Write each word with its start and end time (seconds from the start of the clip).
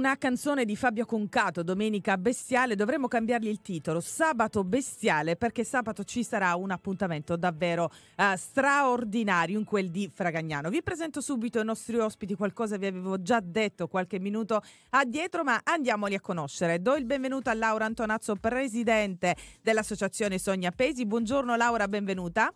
una 0.00 0.16
canzone 0.16 0.64
di 0.64 0.76
Fabio 0.76 1.04
Concato, 1.04 1.62
Domenica 1.62 2.16
Bestiale, 2.16 2.74
dovremmo 2.74 3.06
cambiargli 3.06 3.48
il 3.48 3.60
titolo, 3.60 4.00
Sabato 4.00 4.64
Bestiale, 4.64 5.36
perché 5.36 5.62
sabato 5.62 6.04
ci 6.04 6.24
sarà 6.24 6.54
un 6.54 6.70
appuntamento 6.70 7.36
davvero 7.36 7.90
uh, 8.16 8.34
straordinario 8.34 9.58
in 9.58 9.66
quel 9.66 9.90
di 9.90 10.10
Fragagnano. 10.10 10.70
Vi 10.70 10.82
presento 10.82 11.20
subito 11.20 11.60
i 11.60 11.64
nostri 11.66 11.98
ospiti, 11.98 12.34
qualcosa 12.34 12.78
vi 12.78 12.86
avevo 12.86 13.20
già 13.20 13.40
detto 13.40 13.88
qualche 13.88 14.18
minuto 14.18 14.62
addietro, 14.88 15.44
ma 15.44 15.60
andiamoli 15.62 16.14
a 16.14 16.20
conoscere. 16.20 16.80
Do 16.80 16.94
il 16.94 17.04
benvenuto 17.04 17.50
a 17.50 17.54
Laura 17.54 17.84
Antonazzo, 17.84 18.36
presidente 18.36 19.36
dell'Associazione 19.60 20.38
Sogna 20.38 20.70
Pesi. 20.70 21.04
Buongiorno 21.04 21.56
Laura, 21.56 21.86
benvenuta. 21.88 22.50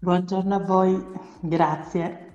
Buongiorno 0.00 0.54
a 0.54 0.58
voi, 0.58 1.02
grazie. 1.40 2.33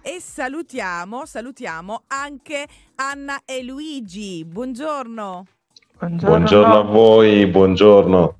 E 0.00 0.20
salutiamo, 0.20 1.26
salutiamo 1.26 2.04
anche 2.06 2.66
Anna 2.94 3.42
e 3.44 3.62
Luigi. 3.62 4.44
Buongiorno. 4.44 5.46
Buongiorno, 5.98 6.36
buongiorno 6.36 6.78
a 6.78 6.82
voi, 6.82 7.46
buongiorno. 7.46 8.38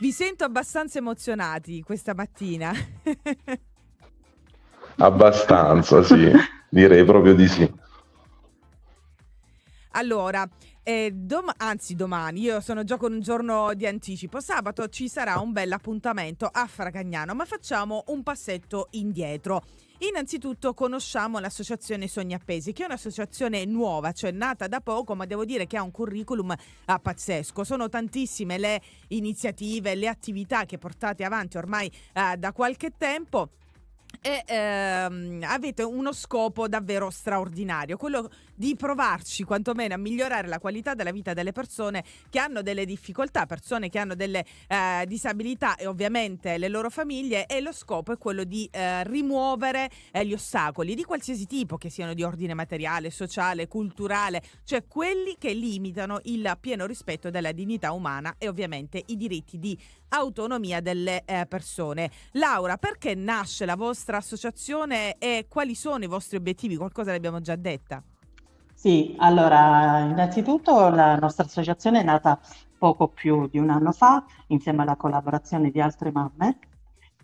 Vi 0.00 0.10
sento 0.10 0.44
abbastanza 0.44 0.98
emozionati 0.98 1.82
questa 1.82 2.14
mattina. 2.14 2.72
abbastanza, 4.96 6.02
sì, 6.02 6.32
direi 6.70 7.04
proprio 7.04 7.34
di 7.34 7.46
sì. 7.46 7.70
Allora, 9.92 10.48
eh, 10.82 11.10
dom- 11.12 11.52
anzi 11.58 11.94
domani, 11.94 12.40
io 12.40 12.60
sono 12.60 12.84
già 12.84 12.96
con 12.96 13.12
un 13.12 13.20
giorno 13.20 13.74
di 13.74 13.86
anticipo, 13.86 14.40
sabato 14.40 14.88
ci 14.88 15.08
sarà 15.08 15.38
un 15.38 15.52
bel 15.52 15.72
appuntamento 15.72 16.48
a 16.50 16.66
Fragagnano, 16.66 17.34
ma 17.34 17.44
facciamo 17.44 18.04
un 18.06 18.22
passetto 18.22 18.88
indietro. 18.92 19.62
Innanzitutto 20.00 20.74
conosciamo 20.74 21.40
l'associazione 21.40 22.06
Sogni 22.06 22.32
Appesi, 22.32 22.72
che 22.72 22.82
è 22.82 22.86
un'associazione 22.86 23.64
nuova, 23.64 24.12
cioè 24.12 24.30
nata 24.30 24.68
da 24.68 24.80
poco, 24.80 25.16
ma 25.16 25.26
devo 25.26 25.44
dire 25.44 25.66
che 25.66 25.76
ha 25.76 25.82
un 25.82 25.90
curriculum 25.90 26.54
ah, 26.84 26.98
pazzesco. 27.00 27.64
Sono 27.64 27.88
tantissime 27.88 28.58
le 28.58 28.80
iniziative, 29.08 29.96
le 29.96 30.06
attività 30.06 30.66
che 30.66 30.78
portate 30.78 31.24
avanti 31.24 31.56
ormai 31.56 31.90
ah, 32.12 32.36
da 32.36 32.52
qualche 32.52 32.92
tempo 32.96 33.48
e 34.20 34.42
ehm, 34.46 35.42
avete 35.44 35.82
uno 35.82 36.12
scopo 36.12 36.68
davvero 36.68 37.10
straordinario, 37.10 37.96
quello 37.96 38.30
di 38.54 38.74
provarci 38.74 39.44
quantomeno 39.44 39.94
a 39.94 39.96
migliorare 39.96 40.48
la 40.48 40.58
qualità 40.58 40.94
della 40.94 41.12
vita 41.12 41.32
delle 41.32 41.52
persone 41.52 42.04
che 42.28 42.38
hanno 42.38 42.62
delle 42.62 42.84
difficoltà, 42.84 43.46
persone 43.46 43.88
che 43.88 43.98
hanno 43.98 44.14
delle 44.14 44.44
eh, 44.66 45.04
disabilità 45.06 45.76
e 45.76 45.86
ovviamente 45.86 46.58
le 46.58 46.68
loro 46.68 46.90
famiglie 46.90 47.46
e 47.46 47.60
lo 47.60 47.72
scopo 47.72 48.12
è 48.12 48.18
quello 48.18 48.44
di 48.44 48.68
eh, 48.72 49.04
rimuovere 49.04 49.88
eh, 50.10 50.26
gli 50.26 50.32
ostacoli 50.32 50.94
di 50.94 51.04
qualsiasi 51.04 51.46
tipo, 51.46 51.76
che 51.76 51.88
siano 51.88 52.14
di 52.14 52.22
ordine 52.22 52.54
materiale, 52.54 53.10
sociale, 53.10 53.68
culturale, 53.68 54.42
cioè 54.64 54.86
quelli 54.86 55.36
che 55.38 55.52
limitano 55.52 56.20
il 56.24 56.56
pieno 56.60 56.86
rispetto 56.86 57.30
della 57.30 57.52
dignità 57.52 57.92
umana 57.92 58.34
e 58.38 58.48
ovviamente 58.48 59.02
i 59.06 59.16
diritti 59.16 59.58
di 59.58 59.78
autonomia 60.10 60.80
delle 60.80 61.24
eh, 61.24 61.46
persone. 61.46 62.10
Laura, 62.32 62.76
perché 62.76 63.14
nasce 63.14 63.64
la 63.64 63.76
vostra 63.76 64.18
associazione 64.18 65.16
e 65.18 65.46
quali 65.48 65.74
sono 65.74 66.04
i 66.04 66.08
vostri 66.08 66.36
obiettivi? 66.36 66.76
Qualcosa 66.76 67.12
l'abbiamo 67.12 67.40
già 67.40 67.56
detta. 67.56 68.02
Sì, 68.74 69.16
allora, 69.18 70.00
innanzitutto 70.00 70.88
la 70.88 71.16
nostra 71.16 71.44
associazione 71.44 72.00
è 72.00 72.04
nata 72.04 72.38
poco 72.78 73.08
più 73.08 73.48
di 73.48 73.58
un 73.58 73.70
anno 73.70 73.90
fa, 73.90 74.24
insieme 74.48 74.82
alla 74.82 74.94
collaborazione 74.94 75.70
di 75.70 75.80
altre 75.80 76.12
mamme, 76.12 76.58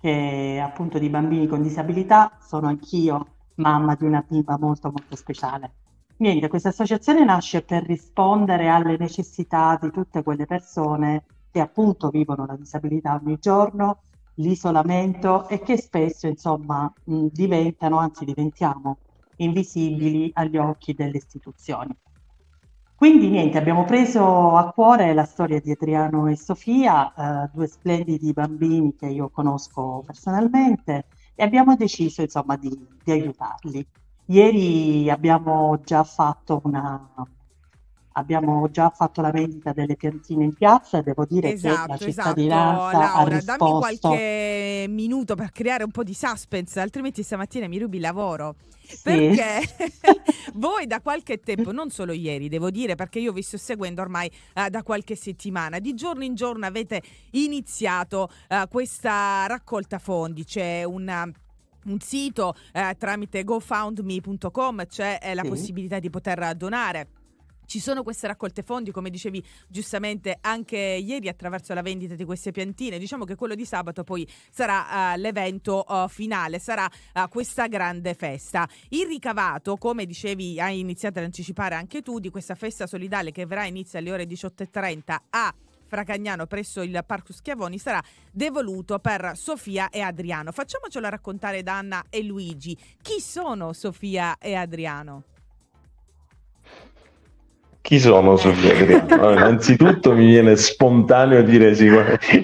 che 0.01 0.61
appunto 0.62 0.99
di 0.99 1.09
bambini 1.09 1.47
con 1.47 1.62
disabilità, 1.62 2.39
sono 2.45 2.67
anch'io 2.67 3.27
mamma 3.57 3.95
di 3.95 4.05
una 4.05 4.25
bimba 4.27 4.59
molto 4.59 4.91
molto 4.91 5.15
speciale. 5.15 5.75
Niente, 6.17 6.49
questa 6.49 6.71
associazione 6.71 7.25
nasce 7.25 7.62
per 7.62 7.85
rispondere 7.85 8.69
alle 8.69 8.97
necessità 8.97 9.78
di 9.81 9.91
tutte 9.91 10.23
quelle 10.23 10.47
persone 10.47 11.25
che 11.54 11.60
appunto 11.60 12.09
vivono 12.09 12.47
la 12.47 12.56
disabilità 12.56 13.15
ogni 13.22 13.38
giorno, 13.38 14.03
l'isolamento 14.38 15.47
e 15.47 15.60
che 15.60 15.76
spesso 15.76 16.26
insomma 16.26 16.92
mh, 17.04 17.26
diventano, 17.31 17.98
anzi 17.98 18.25
diventiamo 18.25 18.98
invisibili 19.37 20.32
agli 20.34 20.56
occhi 20.56 20.94
delle 20.94 21.16
istituzioni. 21.16 21.97
Quindi 22.97 23.28
niente, 23.28 23.56
abbiamo 23.56 23.84
preso 23.84 24.56
a 24.56 24.72
cuore 24.72 25.14
la 25.14 25.25
storia 25.26 25.60
di 25.60 25.70
Adriano 25.70 26.26
e 26.26 26.37
Sofia, 26.37 27.44
eh, 27.44 27.50
due 27.53 27.69
splendidi 27.69 28.32
bambini 28.32 28.97
che 28.97 29.06
io 29.06 29.28
conosco 29.31 30.03
personalmente 30.04 31.06
e 31.37 31.44
abbiamo 31.44 31.76
deciso 31.76 32.22
insomma 32.22 32.56
di, 32.56 32.76
di 33.00 33.12
aiutarli. 33.12 33.87
Ieri 34.26 35.09
abbiamo 35.09 35.78
già 35.84 36.03
fatto 36.03 36.62
una, 36.64 37.12
abbiamo 38.16 38.70
già 38.70 38.91
fatto 38.91 39.20
la 39.20 39.30
vendita 39.30 39.72
delle 39.72 39.97
piantine 39.97 40.44
in 40.44 40.52
piazza 40.52 40.98
e 40.98 41.02
devo 41.02 41.25
dire 41.25 41.52
esatto, 41.52 41.75
che 41.75 41.88
la 41.88 41.94
esatto, 41.94 42.10
cittadinanza 42.10 42.88
esatto. 42.88 42.98
Laura, 42.98 43.14
ha 43.14 43.28
risposto... 43.28 43.56
dammi 43.56 43.78
qualche 43.78 44.86
minuto 44.88 45.34
per 45.34 45.50
creare 45.52 45.84
un 45.84 45.91
po' 45.91 46.02
di 46.02 46.14
suspense, 46.14 46.80
altrimenti 46.80 47.22
stamattina 47.22 47.66
mi 47.69 47.78
rubi 47.78 47.97
il 47.97 48.02
lavoro. 48.02 48.56
Sì. 48.86 49.00
Perché 49.02 49.60
voi 50.54 50.86
da 50.86 51.00
qualche 51.00 51.41
tempo, 51.41 51.72
non 51.72 51.91
solo 51.91 52.12
ieri, 52.12 52.48
devo 52.48 52.70
dire, 52.70 52.94
perché 52.94 53.19
io 53.19 53.32
vi 53.32 53.42
sto 53.42 53.56
seguendo 53.56 54.00
ormai 54.02 54.31
uh, 54.54 54.69
da 54.69 54.82
qualche 54.82 55.16
settimana, 55.16 55.78
di 55.78 55.94
giorno 55.94 56.25
in 56.25 56.34
giorno 56.34 56.66
avete 56.66 57.02
iniziato 57.32 58.28
uh, 58.48 58.69
questa 58.69 59.46
raccolta 59.46 59.98
fondi, 59.98 60.44
c'è 60.44 60.84
una 60.84 61.28
un 61.86 62.00
sito 62.00 62.54
eh, 62.72 62.96
tramite 62.98 63.44
gofoundme.com 63.44 64.86
c'è 64.86 65.19
eh, 65.20 65.34
la 65.34 65.42
sì. 65.42 65.48
possibilità 65.50 65.98
di 65.98 66.08
poter 66.08 66.54
donare 66.56 67.08
ci 67.66 67.80
sono 67.80 68.02
queste 68.02 68.26
raccolte 68.26 68.62
fondi, 68.62 68.91
come 68.91 69.10
dicevi 69.10 69.42
giustamente 69.69 70.38
anche 70.41 70.76
ieri 70.76 71.28
attraverso 71.28 71.75
la 71.75 71.82
vendita 71.82 72.14
di 72.14 72.25
queste 72.25 72.50
piantine. 72.50 72.98
Diciamo 72.98 73.25
che 73.25 73.34
quello 73.34 73.54
di 73.54 73.64
sabato 73.64 74.04
poi 74.04 74.26
sarà 74.50 75.14
uh, 75.14 75.19
l'evento 75.19 75.84
uh, 75.86 76.08
finale, 76.08 76.58
sarà 76.58 76.88
uh, 77.14 77.28
questa 77.28 77.66
grande 77.66 78.14
festa. 78.14 78.69
Il 78.91 79.06
ricavato, 79.06 79.76
come 79.76 80.06
dicevi, 80.06 80.60
hai 80.60 80.78
iniziato 80.78 81.19
ad 81.19 81.25
anticipare 81.25 81.75
anche 81.75 82.02
tu, 82.02 82.19
di 82.19 82.30
questa 82.30 82.54
festa 82.54 82.86
solidale 82.86 83.30
che 83.30 83.47
verrà 83.47 83.64
inizia 83.64 83.98
alle 83.98 84.12
ore 84.12 84.25
18.30 84.25 85.16
a 85.31 85.54
Fracagnano 85.86 86.46
presso 86.46 86.82
il 86.82 87.02
Parco 87.06 87.32
Schiavoni 87.32 87.78
sarà 87.78 88.02
devoluto 88.32 88.98
per 88.98 89.32
Sofia 89.36 89.91
e 89.91 90.00
Adriano. 90.00 90.50
Facciamocelo 90.50 91.08
raccontare 91.08 91.62
da 91.62 91.76
Anna 91.76 92.04
e 92.10 92.22
Luigi. 92.22 92.76
Chi 93.00 93.20
sono 93.20 93.72
Sofia 93.72 94.38
e 94.38 94.54
Adriano? 94.54 95.34
Chi 97.84 98.00
sono 98.00 98.39
Sofia 98.39 98.72
Adriano? 98.72 99.12
Allora, 99.12 99.33
innanzitutto 99.34 100.15
mi 100.15 100.25
viene 100.25 100.56
spontaneo 100.56 101.43
dire 101.43 101.75
sì, 101.75 101.91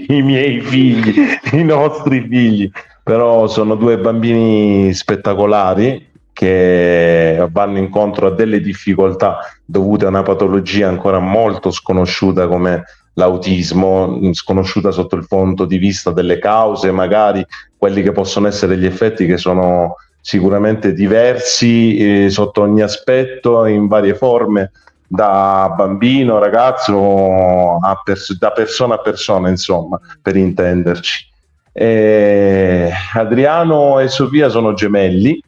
i 0.08 0.20
miei 0.20 0.60
figli, 0.60 1.14
i 1.52 1.64
nostri 1.64 2.26
figli, 2.28 2.70
però 3.02 3.46
sono 3.46 3.74
due 3.74 3.96
bambini 3.96 4.92
spettacolari 4.92 6.08
che 6.34 7.48
vanno 7.50 7.78
incontro 7.78 8.26
a 8.26 8.32
delle 8.32 8.60
difficoltà 8.60 9.38
dovute 9.64 10.04
a 10.04 10.08
una 10.08 10.22
patologia 10.22 10.88
ancora 10.88 11.20
molto 11.20 11.70
sconosciuta 11.70 12.46
come 12.46 12.84
l'autismo, 13.14 14.20
sconosciuta 14.32 14.90
sotto 14.90 15.16
il 15.16 15.26
punto 15.26 15.64
di 15.64 15.78
vista 15.78 16.10
delle 16.10 16.38
cause, 16.38 16.90
magari 16.90 17.42
quelli 17.78 18.02
che 18.02 18.12
possono 18.12 18.46
essere 18.46 18.76
gli 18.76 18.84
effetti 18.84 19.24
che 19.24 19.38
sono 19.38 19.94
sicuramente 20.20 20.92
diversi 20.92 21.96
eh, 21.96 22.28
sotto 22.28 22.60
ogni 22.60 22.82
aspetto, 22.82 23.64
in 23.64 23.86
varie 23.86 24.14
forme, 24.14 24.72
da 25.12 25.74
bambino, 25.76 26.38
ragazzo, 26.38 27.78
pers- 28.04 28.38
da 28.38 28.52
persona 28.52 28.94
a 28.94 28.98
persona, 28.98 29.48
insomma, 29.48 29.98
per 30.22 30.36
intenderci. 30.36 31.26
E 31.72 32.92
Adriano 33.14 33.98
e 33.98 34.06
Sofia 34.06 34.48
sono 34.48 34.72
gemelli, 34.72 35.42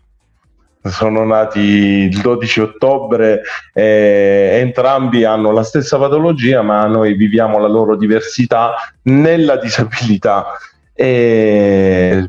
sono 0.82 1.24
nati 1.24 1.60
il 1.60 2.20
12 2.20 2.60
ottobre, 2.60 3.42
e 3.72 4.58
entrambi 4.60 5.22
hanno 5.22 5.52
la 5.52 5.62
stessa 5.62 5.96
patologia, 5.96 6.62
ma 6.62 6.84
noi 6.86 7.14
viviamo 7.14 7.60
la 7.60 7.68
loro 7.68 7.96
diversità 7.96 8.74
nella 9.02 9.58
disabilità. 9.58 10.54
E 10.92 12.28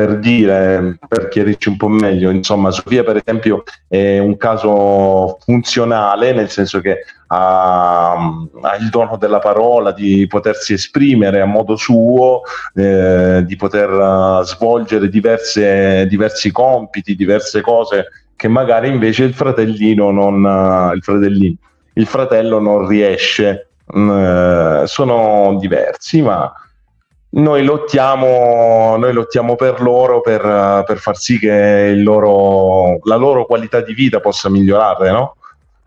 per 0.00 0.18
dire, 0.18 0.96
per 1.06 1.28
chiarirci 1.28 1.68
un 1.68 1.76
po' 1.76 1.88
meglio, 1.88 2.30
insomma, 2.30 2.70
Sofia 2.70 3.04
per 3.04 3.20
esempio 3.22 3.64
è 3.86 4.16
un 4.16 4.38
caso 4.38 5.36
funzionale, 5.44 6.32
nel 6.32 6.48
senso 6.48 6.80
che 6.80 7.00
ha, 7.26 8.12
ha 8.12 8.76
il 8.76 8.88
dono 8.88 9.18
della 9.18 9.40
parola, 9.40 9.92
di 9.92 10.26
potersi 10.26 10.72
esprimere 10.72 11.42
a 11.42 11.44
modo 11.44 11.76
suo, 11.76 12.40
eh, 12.74 13.42
di 13.44 13.56
poter 13.56 13.90
uh, 13.90 14.42
svolgere 14.42 15.10
diverse, 15.10 16.06
diversi 16.06 16.50
compiti, 16.50 17.14
diverse 17.14 17.60
cose 17.60 18.06
che 18.36 18.48
magari 18.48 18.88
invece 18.88 19.24
il 19.24 19.34
fratellino 19.34 20.10
non, 20.10 20.42
uh, 20.42 20.94
il, 20.94 21.02
fratellino, 21.02 21.56
il 21.92 22.06
fratello 22.06 22.58
non 22.58 22.86
riesce. 22.86 23.68
Uh, 23.84 24.86
sono 24.86 25.58
diversi, 25.60 26.22
ma 26.22 26.50
noi 27.32 27.64
lottiamo, 27.64 28.96
noi 28.96 29.12
lottiamo 29.12 29.54
per 29.54 29.80
loro 29.80 30.20
per, 30.20 30.40
per 30.84 30.98
far 30.98 31.16
sì 31.16 31.38
che 31.38 31.92
loro, 31.94 32.98
la 33.02 33.16
loro 33.16 33.46
qualità 33.46 33.80
di 33.80 33.94
vita 33.94 34.20
possa 34.20 34.48
migliorare, 34.48 35.10
no? 35.10 35.36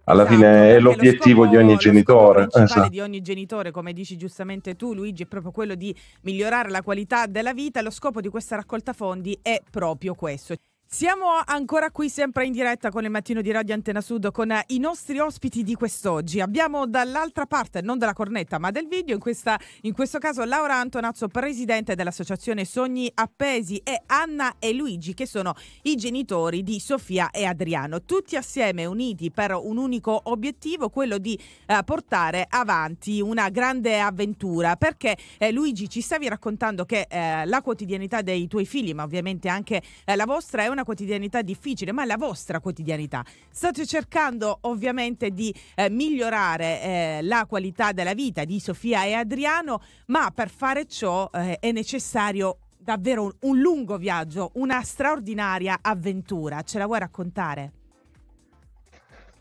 alla 0.05 0.23
Esatto, 0.23 0.35
fine 0.35 0.75
è 0.75 0.79
l'obiettivo 0.79 1.45
di 1.45 1.53
scopo, 1.53 1.63
ogni 1.63 1.73
lo 1.73 1.79
scopo 1.79 1.89
genitore. 1.89 2.39
principale 2.39 2.65
Esatto. 2.65 2.89
di 2.89 2.99
ogni 2.99 3.21
genitore, 3.21 3.71
come 3.71 3.93
dici 3.93 4.17
giustamente 4.17 4.75
tu, 4.75 4.93
Luigi, 4.93 5.23
è 5.23 5.25
proprio 5.27 5.51
quello 5.51 5.75
di 5.75 5.95
migliorare 6.21 6.69
la 6.69 6.81
qualità 6.81 7.25
della 7.25 7.53
vita. 7.53 7.81
Lo 7.81 7.91
scopo 7.91 8.19
di 8.19 8.29
questa 8.29 8.55
raccolta 8.55 8.93
fondi 8.93 9.37
è 9.41 9.61
proprio 9.69 10.13
questo. 10.13 10.55
Siamo 10.93 11.25
ancora 11.43 11.89
qui 11.89 12.07
sempre 12.07 12.45
in 12.45 12.51
diretta 12.51 12.91
con 12.91 13.03
il 13.03 13.09
mattino 13.09 13.41
di 13.41 13.49
Radio 13.49 13.73
Antena 13.73 13.99
Sud 13.99 14.31
con 14.31 14.55
i 14.67 14.77
nostri 14.77 15.17
ospiti 15.17 15.63
di 15.63 15.73
quest'oggi. 15.73 16.39
Abbiamo 16.39 16.85
dall'altra 16.85 17.47
parte, 17.47 17.81
non 17.81 17.97
della 17.97 18.13
cornetta, 18.13 18.59
ma 18.59 18.69
del 18.69 18.87
video, 18.87 19.15
in, 19.15 19.19
questa, 19.19 19.59
in 19.81 19.93
questo 19.93 20.19
caso 20.19 20.43
Laura 20.43 20.75
Antonazzo, 20.75 21.29
presidente 21.29 21.95
dell'associazione 21.95 22.63
Sogni 22.63 23.09
Appesi, 23.11 23.77
e 23.77 24.03
Anna 24.05 24.57
e 24.59 24.71
Luigi, 24.71 25.15
che 25.15 25.25
sono 25.25 25.55
i 25.81 25.95
genitori 25.95 26.61
di 26.61 26.79
Sofia 26.79 27.31
e 27.31 27.45
Adriano, 27.45 28.03
tutti 28.03 28.35
assieme 28.35 28.85
uniti 28.85 29.31
per 29.31 29.53
un 29.59 29.77
unico 29.77 30.21
obiettivo, 30.25 30.89
quello 30.89 31.17
di 31.17 31.35
eh, 31.65 31.81
portare 31.83 32.45
avanti 32.47 33.19
una 33.19 33.49
grande 33.49 33.99
avventura. 33.99 34.75
Perché 34.75 35.17
eh, 35.39 35.51
Luigi 35.51 35.89
ci 35.89 36.01
stavi 36.01 36.29
raccontando 36.29 36.85
che 36.85 37.07
eh, 37.09 37.47
la 37.47 37.63
quotidianità 37.63 38.21
dei 38.21 38.45
tuoi 38.45 38.67
figli, 38.67 38.93
ma 38.93 39.01
ovviamente 39.01 39.49
anche 39.49 39.81
eh, 40.05 40.15
la 40.15 40.25
vostra, 40.25 40.61
è 40.61 40.67
una 40.67 40.81
quotidianità 40.83 41.41
difficile, 41.41 41.91
ma 41.91 42.03
è 42.03 42.05
la 42.05 42.17
vostra 42.17 42.59
quotidianità. 42.59 43.23
State 43.49 43.85
cercando 43.85 44.57
ovviamente 44.61 45.31
di 45.31 45.53
eh, 45.75 45.89
migliorare 45.89 46.81
eh, 46.81 47.19
la 47.23 47.45
qualità 47.47 47.91
della 47.91 48.13
vita 48.13 48.43
di 48.43 48.59
Sofia 48.59 49.03
e 49.03 49.13
Adriano, 49.13 49.81
ma 50.07 50.31
per 50.33 50.49
fare 50.49 50.85
ciò 50.85 51.29
eh, 51.33 51.57
è 51.59 51.71
necessario 51.71 52.57
davvero 52.77 53.23
un, 53.23 53.31
un 53.41 53.59
lungo 53.59 53.97
viaggio, 53.97 54.51
una 54.55 54.81
straordinaria 54.81 55.79
avventura. 55.81 56.61
Ce 56.63 56.77
la 56.77 56.85
vuoi 56.85 56.99
raccontare? 56.99 57.71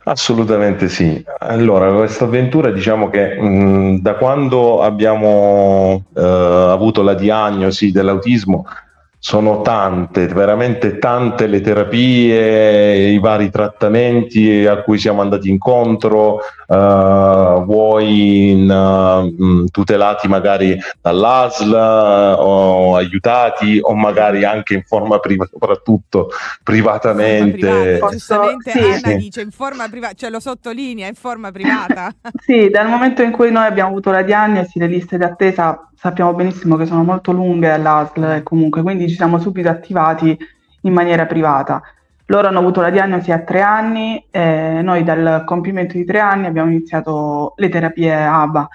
Assolutamente 0.05 0.89
sì. 0.89 1.25
Allora, 1.39 1.93
questa 1.95 2.25
avventura 2.25 2.73
diciamo 2.73 3.09
che 3.09 3.41
mh, 3.41 4.01
da 4.01 4.17
quando 4.17 4.83
abbiamo 4.83 6.05
eh, 6.15 6.21
avuto 6.21 7.03
la 7.03 7.15
diagnosi 7.15 7.93
dell'autismo 7.93 8.67
sono 9.25 9.63
tante, 9.63 10.27
veramente 10.27 10.99
tante 10.99 11.47
le 11.47 11.61
terapie, 11.61 13.11
i 13.11 13.21
vari 13.21 13.51
trattamenti 13.51 14.67
a 14.67 14.83
cui 14.83 14.99
siamo 14.99 15.21
andati 15.21 15.49
incontro, 15.49 16.41
eh, 16.41 17.63
vuoi 17.65 18.51
in, 18.51 18.67
mh, 18.67 19.67
tutelati 19.67 20.27
magari 20.27 20.77
dall'ASL 21.01 21.73
eh, 21.73 22.35
o 22.37 22.97
aiutati 22.97 23.79
o 23.81 23.95
magari 23.95 24.43
anche 24.43 24.75
in 24.75 24.83
forma 24.83 25.21
privata, 25.21 25.51
soprattutto 25.53 26.31
privatamente. 26.65 27.59
Privata, 27.59 28.11
giustamente 28.11 28.73
sì. 28.73 28.79
Anna 28.81 29.15
dice 29.15 29.41
in 29.43 29.53
forma 29.53 29.89
privata, 29.89 30.15
cioè 30.15 30.31
lo 30.31 30.41
sottolinea 30.41 31.07
in 31.07 31.15
forma 31.15 31.53
privata. 31.53 32.13
Sì, 32.43 32.71
dal 32.71 32.89
momento 32.89 33.23
in 33.23 33.31
cui 33.31 33.53
noi 33.53 33.67
abbiamo 33.67 33.91
avuto 33.91 34.11
la 34.11 34.23
diagnosi, 34.23 34.81
le 34.81 34.89
liste 34.89 35.17
d'attesa 35.17 35.92
sappiamo 36.03 36.35
benissimo 36.35 36.75
che 36.75 36.85
sono 36.85 37.05
molto 37.05 37.31
lunghe 37.31 37.71
all'ASL 37.71 38.25
e 38.25 38.43
comunque, 38.43 38.83
quindi 38.83 39.09
ci 39.09 39.15
siamo 39.15 39.39
subito 39.39 39.69
attivati 39.69 40.37
in 40.81 40.93
maniera 40.93 41.27
privata. 41.27 41.81
Loro 42.27 42.49
hanno 42.49 42.59
avuto 42.59 42.81
la 42.81 42.91
diagnosi 42.91 43.31
a 43.31 43.39
tre 43.39 43.61
anni 43.61 44.27
e 44.29 44.81
noi 44.83 45.05
dal 45.05 45.45
compimento 45.47 45.97
di 45.97 46.05
tre 46.05 46.19
anni 46.19 46.47
abbiamo 46.47 46.71
iniziato 46.71 47.53
le 47.55 47.69
terapie 47.69 48.13
ABA. 48.13 48.69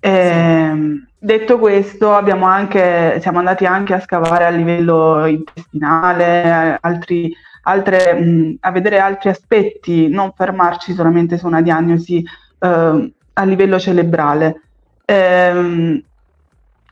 Ehm, 0.00 1.08
detto 1.18 1.58
questo, 1.58 2.10
anche, 2.10 3.18
siamo 3.20 3.38
andati 3.38 3.66
anche 3.66 3.92
a 3.92 4.00
scavare 4.00 4.46
a 4.46 4.50
livello 4.50 5.26
intestinale, 5.26 6.78
altri, 6.80 7.30
altre, 7.64 8.14
mh, 8.14 8.56
a 8.60 8.70
vedere 8.70 8.98
altri 8.98 9.28
aspetti, 9.28 10.08
non 10.08 10.32
fermarci 10.34 10.94
solamente 10.94 11.36
su 11.36 11.46
una 11.46 11.60
diagnosi 11.60 12.24
eh, 12.60 13.12
a 13.34 13.44
livello 13.44 13.78
cerebrale. 13.78 14.62
Ehm, 15.04 16.02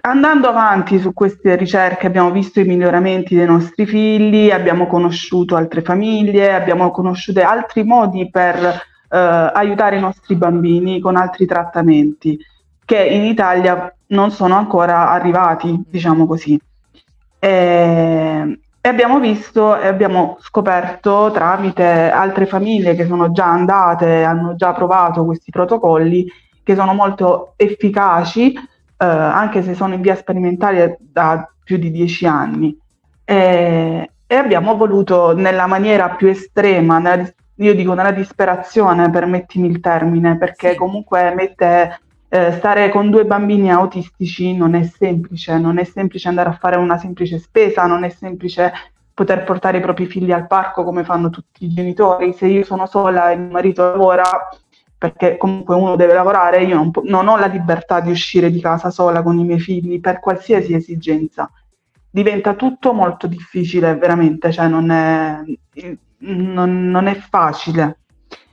andando 0.03 0.49
avanti 0.49 0.99
su 0.99 1.13
queste 1.13 1.57
ricerche 1.57 2.07
abbiamo 2.07 2.31
visto 2.31 2.61
i 2.61 2.65
miglioramenti 2.65 3.35
dei 3.35 3.47
nostri 3.47 3.87
figli, 3.87 4.51
abbiamo 4.51 4.87
conosciuto 4.87 5.57
altre 5.57 5.83
famiglie, 5.83 6.55
abbiamo 6.55 6.91
conosciuto 6.91 7.41
altri 7.41 7.85
modi 7.85 8.31
per 8.31 8.57
eh, 9.11 9.17
aiutare 9.19 9.97
i 9.97 10.01
nostri 10.01 10.37
bambini 10.37 11.01
con 11.01 11.17
altri 11.17 11.47
trattamenti 11.47 12.39
che 12.85 13.05
in 13.05 13.25
Italia 13.25 13.95
non 14.09 14.33
sono 14.33 14.57
ancora 14.57 15.11
arrivati, 15.11 15.81
diciamo 15.89 16.27
così. 16.27 16.61
E, 17.39 18.59
abbiamo 18.81 19.21
visto 19.21 19.79
e 19.79 19.87
abbiamo 19.87 20.39
scoperto 20.41 21.31
tramite 21.33 22.11
altre 22.11 22.47
famiglie 22.47 22.97
che 22.97 23.07
sono 23.07 23.31
già 23.31 23.47
andate, 23.47 24.25
hanno 24.25 24.57
già 24.57 24.73
provato 24.73 25.25
questi 25.25 25.53
protocolli, 25.53 26.27
che 26.65 26.75
sono 26.75 26.93
molto 26.93 27.53
efficaci, 27.55 28.55
eh, 29.01 29.07
anche 29.07 29.63
se 29.63 29.75
sono 29.75 29.95
in 29.95 30.03
via 30.03 30.15
sperimentale 30.15 30.99
da 31.01 31.51
più 31.65 31.79
di 31.79 31.91
dieci 31.91 32.27
anni. 32.27 32.77
E, 33.25 34.11
e 34.27 34.35
abbiamo 34.35 34.77
voluto, 34.77 35.35
nella 35.35 35.67
maniera 35.67 36.11
più 36.11 36.29
estrema, 36.29 36.99
nella 36.99 37.33
io 37.61 37.75
dico 37.75 37.95
nella 37.95 38.13
disperazione, 38.13 39.11
permettimi 39.11 39.69
il 39.69 39.81
termine, 39.81 40.39
perché 40.39 40.75
comunque 40.75 41.35
mette 41.35 42.01
eh, 42.29 42.53
stare 42.53 42.89
con 42.91 43.11
due 43.11 43.25
bambini 43.25 43.71
autistici 43.71 44.57
non 44.57 44.75
è 44.75 44.85
semplice, 44.85 45.59
non 45.59 45.79
è 45.79 45.85
semplice 45.85 46.29
andare 46.29 46.49
a 46.49 46.59
fare 46.59 46.77
una 46.77 46.97
semplice 46.97 47.39
spesa, 47.39 47.87
non 47.87 48.05
è 48.05 48.09
semplice 48.09 48.73
poter 49.13 49.45
portare 49.45 49.79
i 49.79 49.83
propri 49.83 50.07
figli 50.07 50.33
al 50.33 50.47
parco 50.47 50.85
come 50.85 51.05
fanno 51.05 51.29
tutti 51.29 51.65
i 51.67 51.69
genitori. 51.69 52.33
Se 52.33 52.47
io 52.47 52.65
sono 52.65 52.87
sola 52.87 53.31
e 53.31 53.37
mio 53.37 53.51
marito 53.51 53.83
lavora, 53.83 54.23
perché 55.01 55.39
comunque 55.39 55.75
uno 55.75 55.97
deve 55.97 56.13
lavorare, 56.13 56.63
io 56.63 56.75
non, 56.77 56.91
po- 56.91 57.01
non 57.07 57.27
ho 57.27 57.39
la 57.39 57.47
libertà 57.47 58.01
di 58.01 58.11
uscire 58.11 58.51
di 58.51 58.61
casa 58.61 58.91
sola 58.91 59.23
con 59.23 59.39
i 59.39 59.45
miei 59.45 59.59
figli 59.59 59.99
per 59.99 60.21
qualsiasi 60.21 60.75
esigenza. 60.75 61.51
Diventa 62.11 62.53
tutto 62.53 62.93
molto 62.93 63.27
difficile, 63.27 63.97
veramente, 63.97 64.53
cioè 64.53 64.69
non 64.69 64.91
è, 64.91 65.41
non- 66.19 66.91
non 66.91 67.07
è 67.07 67.15
facile. 67.15 68.01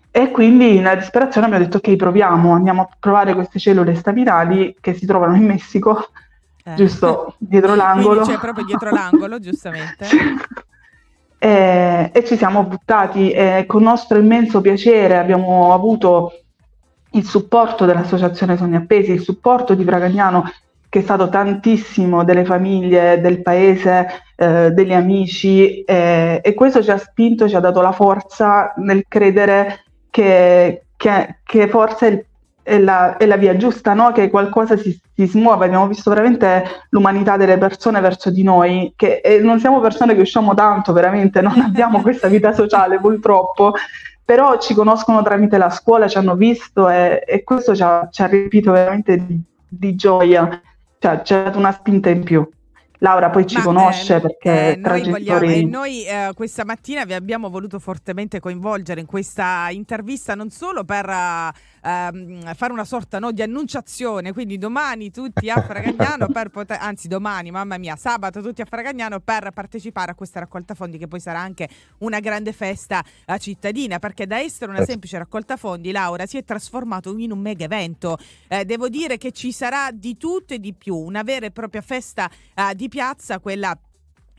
E 0.10 0.32
quindi 0.32 0.76
nella 0.78 0.96
disperazione 0.96 1.48
abbiamo 1.48 1.66
detto 1.66 1.78
ok, 1.80 1.98
proviamo, 1.98 2.54
andiamo 2.54 2.84
a 2.84 2.90
provare 2.98 3.34
queste 3.34 3.60
cellule 3.60 3.94
staminali 3.96 4.74
che 4.80 4.94
si 4.94 5.06
trovano 5.06 5.36
in 5.36 5.44
Messico, 5.44 6.12
Eh. 6.64 6.76
giusto 6.76 7.36
dietro 7.40 7.76
l'angolo. 7.76 8.22
Quindi 8.22 8.36
c'è 8.36 8.40
proprio 8.40 8.64
dietro 8.64 8.90
l'angolo, 8.92 9.38
giustamente. 9.40 10.08
Sì. 11.40 11.46
E, 11.48 12.24
ci 12.26 12.36
siamo 12.36 12.64
buttati 12.64 13.32
e 13.32 13.66
con 13.68 13.84
nostro 13.84 14.18
immenso 14.18 14.60
piacere 14.62 15.18
abbiamo 15.18 15.74
avuto 15.74 16.32
il 17.12 17.24
supporto 17.26 17.86
dell'Associazione 17.86 18.58
Sogni 18.58 18.76
Appesi, 18.76 19.12
il 19.12 19.22
supporto 19.22 19.74
di 19.76 19.84
Bragagnano 19.84 20.50
che 20.90 21.00
è 21.00 21.02
stato 21.02 21.30
tantissimo 21.30 22.24
delle 22.24 22.46
famiglie, 22.46 23.20
del 23.20 23.42
paese, 23.42 24.08
eh, 24.36 24.72
degli 24.72 24.94
amici 24.94 25.84
eh, 25.84 26.40
e 26.44 26.54
questo 26.54 26.82
ci 26.82 26.92
ha 26.92 26.98
spinto, 26.98 27.48
ci 27.50 27.56
ha 27.56 27.60
dato 27.60 27.82
la 27.82 27.92
forza 27.92 28.74
nel 28.78 29.04
credere 29.08 29.84
che, 30.10 30.86
che- 30.96 31.40
che 31.44 31.68
forse 31.68 32.08
il- 32.08 32.26
è 32.68 32.80
la, 32.80 33.16
è 33.16 33.26
la 33.26 33.38
via 33.38 33.56
giusta, 33.56 33.94
no? 33.94 34.12
che 34.12 34.30
qualcosa 34.30 34.76
si, 34.76 35.00
si 35.16 35.26
smuove. 35.26 35.66
Abbiamo 35.66 35.88
visto 35.88 36.10
veramente 36.10 36.66
l'umanità 36.90 37.38
delle 37.38 37.58
persone 37.58 38.02
verso 38.02 38.30
di 38.30 38.44
noi, 38.44 38.92
che 38.98 39.22
non 39.42 39.58
siamo 39.62 39.80
persone 39.80 40.14
che 40.14 40.22
usciamo 40.22 40.54
tanto, 40.54 40.92
veramente, 40.92 41.42
non 41.42 41.62
abbiamo 41.62 42.02
questa 42.02 42.28
vita 42.28 42.52
sociale 42.52 43.00
purtroppo, 43.02 43.74
però 44.26 44.58
ci 44.60 44.74
conoscono 44.74 45.24
tramite 45.24 45.58
la 45.58 45.70
scuola, 45.70 46.10
ci 46.10 46.18
hanno 46.18 46.36
visto 46.36 46.90
e, 46.90 47.24
e 47.26 47.44
questo 47.46 47.74
ci 47.74 47.84
ha, 47.84 48.10
ci 48.12 48.22
ha 48.22 48.26
riempito 48.26 48.74
veramente 48.74 49.16
di, 49.26 49.40
di 49.66 49.96
gioia, 49.96 50.62
cioè 51.00 51.22
ci 51.24 51.34
ha 51.34 51.44
dato 51.44 51.60
una 51.60 51.72
spinta 51.72 52.10
in 52.10 52.24
più. 52.26 52.46
Laura 53.00 53.30
poi 53.30 53.46
ci 53.46 53.58
Ma, 53.58 53.64
conosce 53.64 54.16
eh, 54.16 54.22
perché 54.22 54.72
eh, 54.72 54.82
tra 54.82 54.98
noi, 54.98 55.10
vogliamo- 55.10 55.40
genitori... 55.40 55.60
e 55.60 55.66
noi 55.66 56.06
eh, 56.06 56.32
questa 56.34 56.66
mattina 56.66 57.06
vi 57.06 57.14
abbiamo 57.14 57.50
voluto 57.50 57.80
fortemente 57.80 58.40
coinvolgere 58.40 59.00
in 59.00 59.06
questa 59.06 59.68
intervista 59.70 60.34
non 60.34 60.50
solo 60.50 60.84
per 60.84 61.08
eh, 61.08 61.52
ehm, 61.88 62.54
fare 62.54 62.74
una 62.74 62.86
sorta 62.86 63.20
no, 63.20 63.32
di 63.32 63.42
annunciazione, 63.42 64.34
quindi 64.34 64.58
domani 64.58 65.12
tutti 65.12 65.50
a 65.50 65.62
Fragagnano 65.62 66.28
per 66.34 66.50
poter, 66.50 66.80
anzi 66.82 67.08
domani, 67.08 67.52
mamma 67.52 67.78
mia, 67.78 67.96
sabato 67.96 68.42
tutti 68.42 68.62
a 68.62 68.66
Fragagnano 68.66 69.20
per 69.20 69.52
partecipare 69.52 70.12
a 70.12 70.16
questa 70.16 70.40
raccolta 70.40 70.74
fondi 70.74 70.98
che 70.98 71.08
poi 71.08 71.20
sarà 71.20 71.40
anche 71.40 71.70
una 72.00 72.20
grande 72.20 72.52
festa 72.52 73.04
eh, 73.26 73.40
cittadina, 73.40 74.00
perché 74.00 74.26
da 74.28 74.40
essere 74.40 74.66
una 74.66 74.76
Certo. 74.78 74.92
semplice 74.92 75.18
raccolta 75.18 75.58
fondi, 75.58 75.92
Laura, 75.92 76.26
si 76.26 76.38
è 76.38 76.44
trasformato 76.44 77.16
in 77.18 77.32
un 77.32 77.40
mega 77.40 77.66
evento. 77.66 78.18
Eh, 78.48 78.66
devo 78.66 78.90
dire 78.90 79.18
che 79.18 79.32
ci 79.32 79.52
sarà 79.52 79.90
di 79.92 80.18
tutto 80.18 80.54
e 80.54 80.60
di 80.60 80.74
più, 80.74 80.96
una 80.96 81.24
vera 81.24 81.46
e 81.46 81.52
propria 81.52 81.82
festa 81.82 82.30
eh, 82.54 82.76
di 82.88 82.90
piazza, 82.90 83.40
quella 83.40 83.78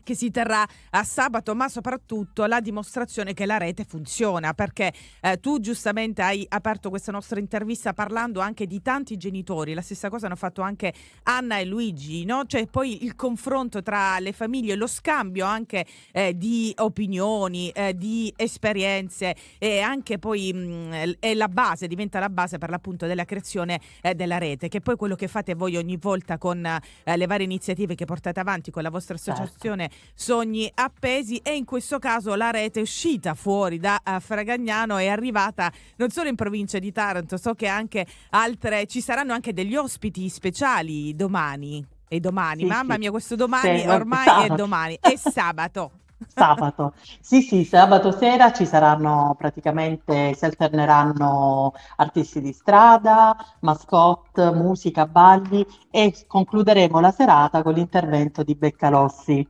che 0.09 0.15
si 0.15 0.31
terrà 0.31 0.67
a 0.89 1.03
sabato, 1.03 1.53
ma 1.53 1.69
soprattutto 1.69 2.47
la 2.47 2.61
dimostrazione 2.61 3.35
che 3.35 3.45
la 3.45 3.59
rete 3.59 3.83
funziona, 3.83 4.53
perché 4.53 4.91
eh, 5.21 5.39
tu 5.39 5.59
giustamente 5.59 6.23
hai 6.23 6.43
aperto 6.49 6.89
questa 6.89 7.11
nostra 7.11 7.39
intervista 7.39 7.93
parlando 7.93 8.39
anche 8.39 8.65
di 8.65 8.81
tanti 8.81 9.17
genitori, 9.17 9.75
la 9.75 9.83
stessa 9.83 10.09
cosa 10.09 10.25
hanno 10.25 10.35
fatto 10.35 10.63
anche 10.63 10.91
Anna 11.23 11.59
e 11.59 11.65
Luigi, 11.65 12.25
no? 12.25 12.45
Cioè 12.47 12.65
poi 12.65 13.03
il 13.03 13.13
confronto 13.13 13.83
tra 13.83 14.17
le 14.17 14.31
famiglie, 14.31 14.73
lo 14.73 14.87
scambio 14.87 15.45
anche 15.45 15.85
eh, 16.11 16.35
di 16.35 16.73
opinioni, 16.79 17.69
eh, 17.69 17.95
di 17.95 18.33
esperienze 18.35 19.35
e 19.59 19.79
anche 19.79 20.17
poi 20.17 20.51
mh, 20.51 21.17
è 21.19 21.35
la 21.35 21.47
base, 21.49 21.85
diventa 21.85 22.17
la 22.17 22.29
base 22.29 22.57
per 22.57 22.71
l'appunto 22.71 23.05
della 23.05 23.25
creazione 23.25 23.79
eh, 24.01 24.15
della 24.15 24.39
rete, 24.39 24.69
che 24.69 24.81
poi 24.81 24.95
quello 24.95 25.13
che 25.13 25.27
fate 25.27 25.53
voi 25.53 25.75
ogni 25.75 25.97
volta 25.97 26.39
con 26.39 26.65
eh, 26.65 27.15
le 27.15 27.27
varie 27.27 27.45
iniziative 27.45 27.93
che 27.93 28.05
portate 28.05 28.39
avanti 28.39 28.71
con 28.71 28.81
la 28.81 28.89
vostra 28.89 29.17
Certo. 29.19 29.41
associazione 29.41 29.89
Sogni 30.13 30.69
Appesi 30.73 31.37
e 31.37 31.55
in 31.55 31.65
questo 31.65 31.99
caso 31.99 32.35
la 32.35 32.51
rete 32.51 32.79
è 32.79 32.81
uscita 32.83 33.33
fuori 33.33 33.79
da 33.79 34.01
uh, 34.05 34.19
Fragagnano 34.19 34.97
è 34.97 35.07
arrivata 35.07 35.71
non 35.97 36.09
solo 36.09 36.29
in 36.29 36.35
provincia 36.35 36.79
di 36.79 36.91
Taranto, 36.91 37.37
so 37.37 37.53
che 37.55 37.67
anche 37.67 38.05
altre 38.31 38.85
ci 38.87 39.01
saranno 39.01 39.33
anche 39.33 39.53
degli 39.53 39.75
ospiti 39.75 40.27
speciali 40.29 41.15
domani. 41.15 41.85
E 42.11 42.19
domani, 42.19 42.65
Sì, 42.65 42.65
mamma 42.65 42.97
sì. 42.97 42.97
mia, 42.97 43.11
questo 43.11 43.35
domani 43.35 43.83
Sì, 43.83 43.87
ormai 43.87 44.31
è 44.33 44.49
sabato. 44.49 44.49
domani, 44.49 44.97
è 44.99 45.15
sabato. 45.17 45.91
Sabato. 46.25 46.93
Sì, 47.19 47.41
sì, 47.41 47.63
sabato 47.63 48.11
sera 48.11 48.51
ci 48.53 48.65
saranno 48.65 49.35
praticamente, 49.37 50.33
si 50.35 50.45
alterneranno 50.45 51.73
artisti 51.97 52.39
di 52.41 52.51
strada, 52.53 53.35
mascotte, 53.61 54.51
musica, 54.51 55.05
balli 55.07 55.65
e 55.89 56.25
concluderemo 56.27 56.99
la 56.99 57.11
serata 57.11 57.63
con 57.63 57.73
l'intervento 57.73 58.43
di 58.43 58.55
Beccalossi. 58.55 59.45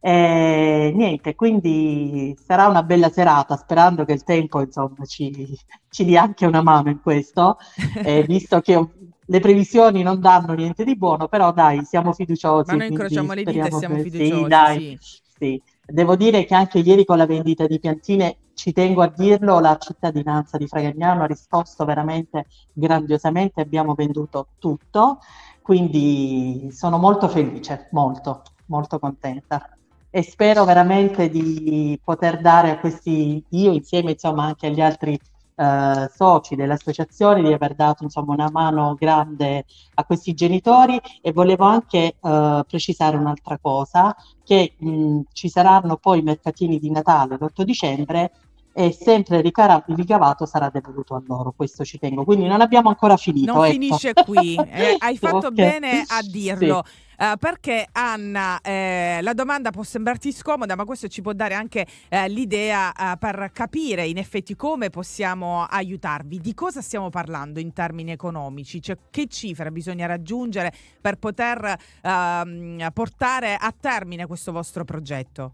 E 0.00 0.92
niente, 0.94 1.34
quindi 1.34 2.36
sarà 2.40 2.68
una 2.68 2.82
bella 2.84 3.10
serata, 3.10 3.56
sperando 3.56 4.04
che 4.04 4.12
il 4.12 4.22
tempo, 4.22 4.60
insomma, 4.60 5.04
ci, 5.04 5.58
ci 5.90 6.04
dia 6.04 6.22
anche 6.22 6.46
una 6.46 6.62
mano 6.62 6.88
in 6.90 7.00
questo, 7.00 7.56
eh, 8.04 8.22
visto 8.22 8.60
che 8.60 8.88
le 9.30 9.40
previsioni 9.40 10.02
non 10.02 10.20
danno 10.20 10.52
niente 10.54 10.84
di 10.84 10.96
buono, 10.96 11.28
però 11.28 11.52
dai, 11.52 11.84
siamo 11.84 12.12
fiduciosi. 12.12 12.70
Ma 12.70 12.76
noi 12.76 12.88
incrociamo 12.88 13.32
le 13.32 13.44
dita 13.44 13.66
e 13.66 13.70
siamo 13.72 13.96
che- 13.96 14.02
fiduciosi. 14.02 14.42
Sì, 14.42 14.48
dai, 14.48 14.98
sì. 15.00 15.20
sì. 15.36 15.62
Devo 15.84 16.16
dire 16.16 16.44
che 16.44 16.54
anche 16.54 16.78
ieri 16.78 17.04
con 17.04 17.16
la 17.16 17.26
vendita 17.26 17.66
di 17.66 17.78
piantine, 17.78 18.36
ci 18.54 18.72
tengo 18.72 19.02
a 19.02 19.12
dirlo, 19.14 19.60
la 19.60 19.76
cittadinanza 19.78 20.58
di 20.58 20.66
Fragagnano 20.66 21.22
ha 21.22 21.26
risposto 21.26 21.84
veramente 21.84 22.46
grandiosamente, 22.72 23.60
abbiamo 23.60 23.94
venduto 23.94 24.48
tutto, 24.58 25.18
quindi 25.62 26.68
sono 26.72 26.98
molto 26.98 27.28
felice, 27.28 27.88
molto, 27.92 28.42
molto 28.66 28.98
contenta. 28.98 29.77
E 30.10 30.22
spero 30.22 30.64
veramente 30.64 31.28
di 31.28 32.00
poter 32.02 32.40
dare 32.40 32.70
a 32.70 32.78
questi, 32.78 33.44
io 33.50 33.72
insieme 33.72 34.12
insomma 34.12 34.44
anche 34.44 34.66
agli 34.66 34.80
altri 34.80 35.18
eh, 35.54 36.10
soci 36.14 36.54
dell'associazione, 36.54 37.42
di 37.42 37.52
aver 37.52 37.74
dato 37.74 38.04
insomma 38.04 38.32
una 38.32 38.50
mano 38.50 38.94
grande 38.98 39.66
a 39.94 40.04
questi 40.04 40.32
genitori. 40.32 40.98
E 41.20 41.32
volevo 41.32 41.64
anche 41.64 42.16
eh, 42.20 42.64
precisare 42.66 43.16
un'altra 43.16 43.58
cosa, 43.58 44.16
che 44.44 44.74
mh, 44.78 45.20
ci 45.32 45.48
saranno 45.50 45.96
poi 45.96 46.20
i 46.20 46.22
mercatini 46.22 46.78
di 46.78 46.90
Natale 46.90 47.36
l'8 47.38 47.62
dicembre 47.62 48.32
e 48.78 48.92
sempre 48.92 49.40
ricara- 49.40 49.82
ricavato 49.88 50.46
sarà 50.46 50.70
devoluto 50.70 51.16
a 51.16 51.22
loro, 51.26 51.50
questo 51.50 51.84
ci 51.84 51.98
tengo. 51.98 52.22
Quindi 52.22 52.46
non 52.46 52.60
abbiamo 52.60 52.88
ancora 52.90 53.16
finito. 53.16 53.52
Non 53.52 53.64
ecco. 53.64 53.72
finisce 53.72 54.12
qui, 54.24 54.54
eh, 54.70 54.94
hai 55.00 55.18
fatto 55.18 55.48
Ok. 55.48 55.52
bene 55.52 56.04
a 56.06 56.20
Sì. 56.22 56.30
dirlo. 56.30 56.84
Eh, 57.20 57.32
perché 57.40 57.88
Anna, 57.90 58.60
eh, 58.60 59.18
la 59.22 59.32
domanda 59.32 59.70
può 59.70 59.82
sembrarti 59.82 60.30
scomoda, 60.30 60.76
ma 60.76 60.84
questo 60.84 61.08
ci 61.08 61.22
può 61.22 61.32
dare 61.32 61.54
anche 61.54 61.84
eh, 62.08 62.28
l'idea 62.28 62.92
eh, 62.92 63.16
per 63.18 63.50
capire 63.52 64.06
in 64.06 64.16
effetti 64.16 64.54
come 64.54 64.90
possiamo 64.90 65.64
aiutarvi. 65.64 66.38
Di 66.38 66.54
cosa 66.54 66.80
stiamo 66.80 67.10
parlando 67.10 67.58
in 67.58 67.72
termini 67.72 68.12
economici? 68.12 68.80
Cioè, 68.80 68.96
che 69.10 69.26
cifra 69.26 69.72
bisogna 69.72 70.06
raggiungere 70.06 70.72
per 71.00 71.16
poter 71.16 71.76
ehm, 72.00 72.88
portare 72.94 73.56
a 73.58 73.74
termine 73.76 74.24
questo 74.26 74.52
vostro 74.52 74.84
progetto? 74.84 75.50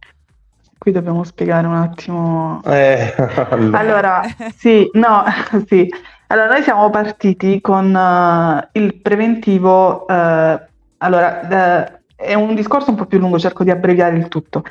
Qui 0.85 0.93
dobbiamo 0.93 1.25
spiegare 1.25 1.67
un 1.67 1.77
attimo. 1.77 2.61
Eh, 2.67 3.15
allora. 3.49 3.79
Allora, 3.79 4.23
sì, 4.55 4.87
no, 4.93 5.25
sì. 5.67 5.89
Allora, 6.27 6.49
noi 6.49 6.63
siamo 6.63 6.91
partiti 6.91 7.59
con 7.63 7.97
eh, 7.97 8.69
il 8.73 9.01
preventivo. 9.01 10.07
eh, 10.07 10.61
allora, 10.99 11.87
eh, 11.87 12.01
è 12.17 12.35
un 12.35 12.55
discorso 12.55 12.91
un 12.91 12.97
po' 12.97 13.07
più 13.07 13.19
lungo, 13.19 13.39
cerco 13.39 13.65
di 13.65 13.71
abbreviare 13.71 14.19
il 14.19 14.29
tutto. 14.29 14.63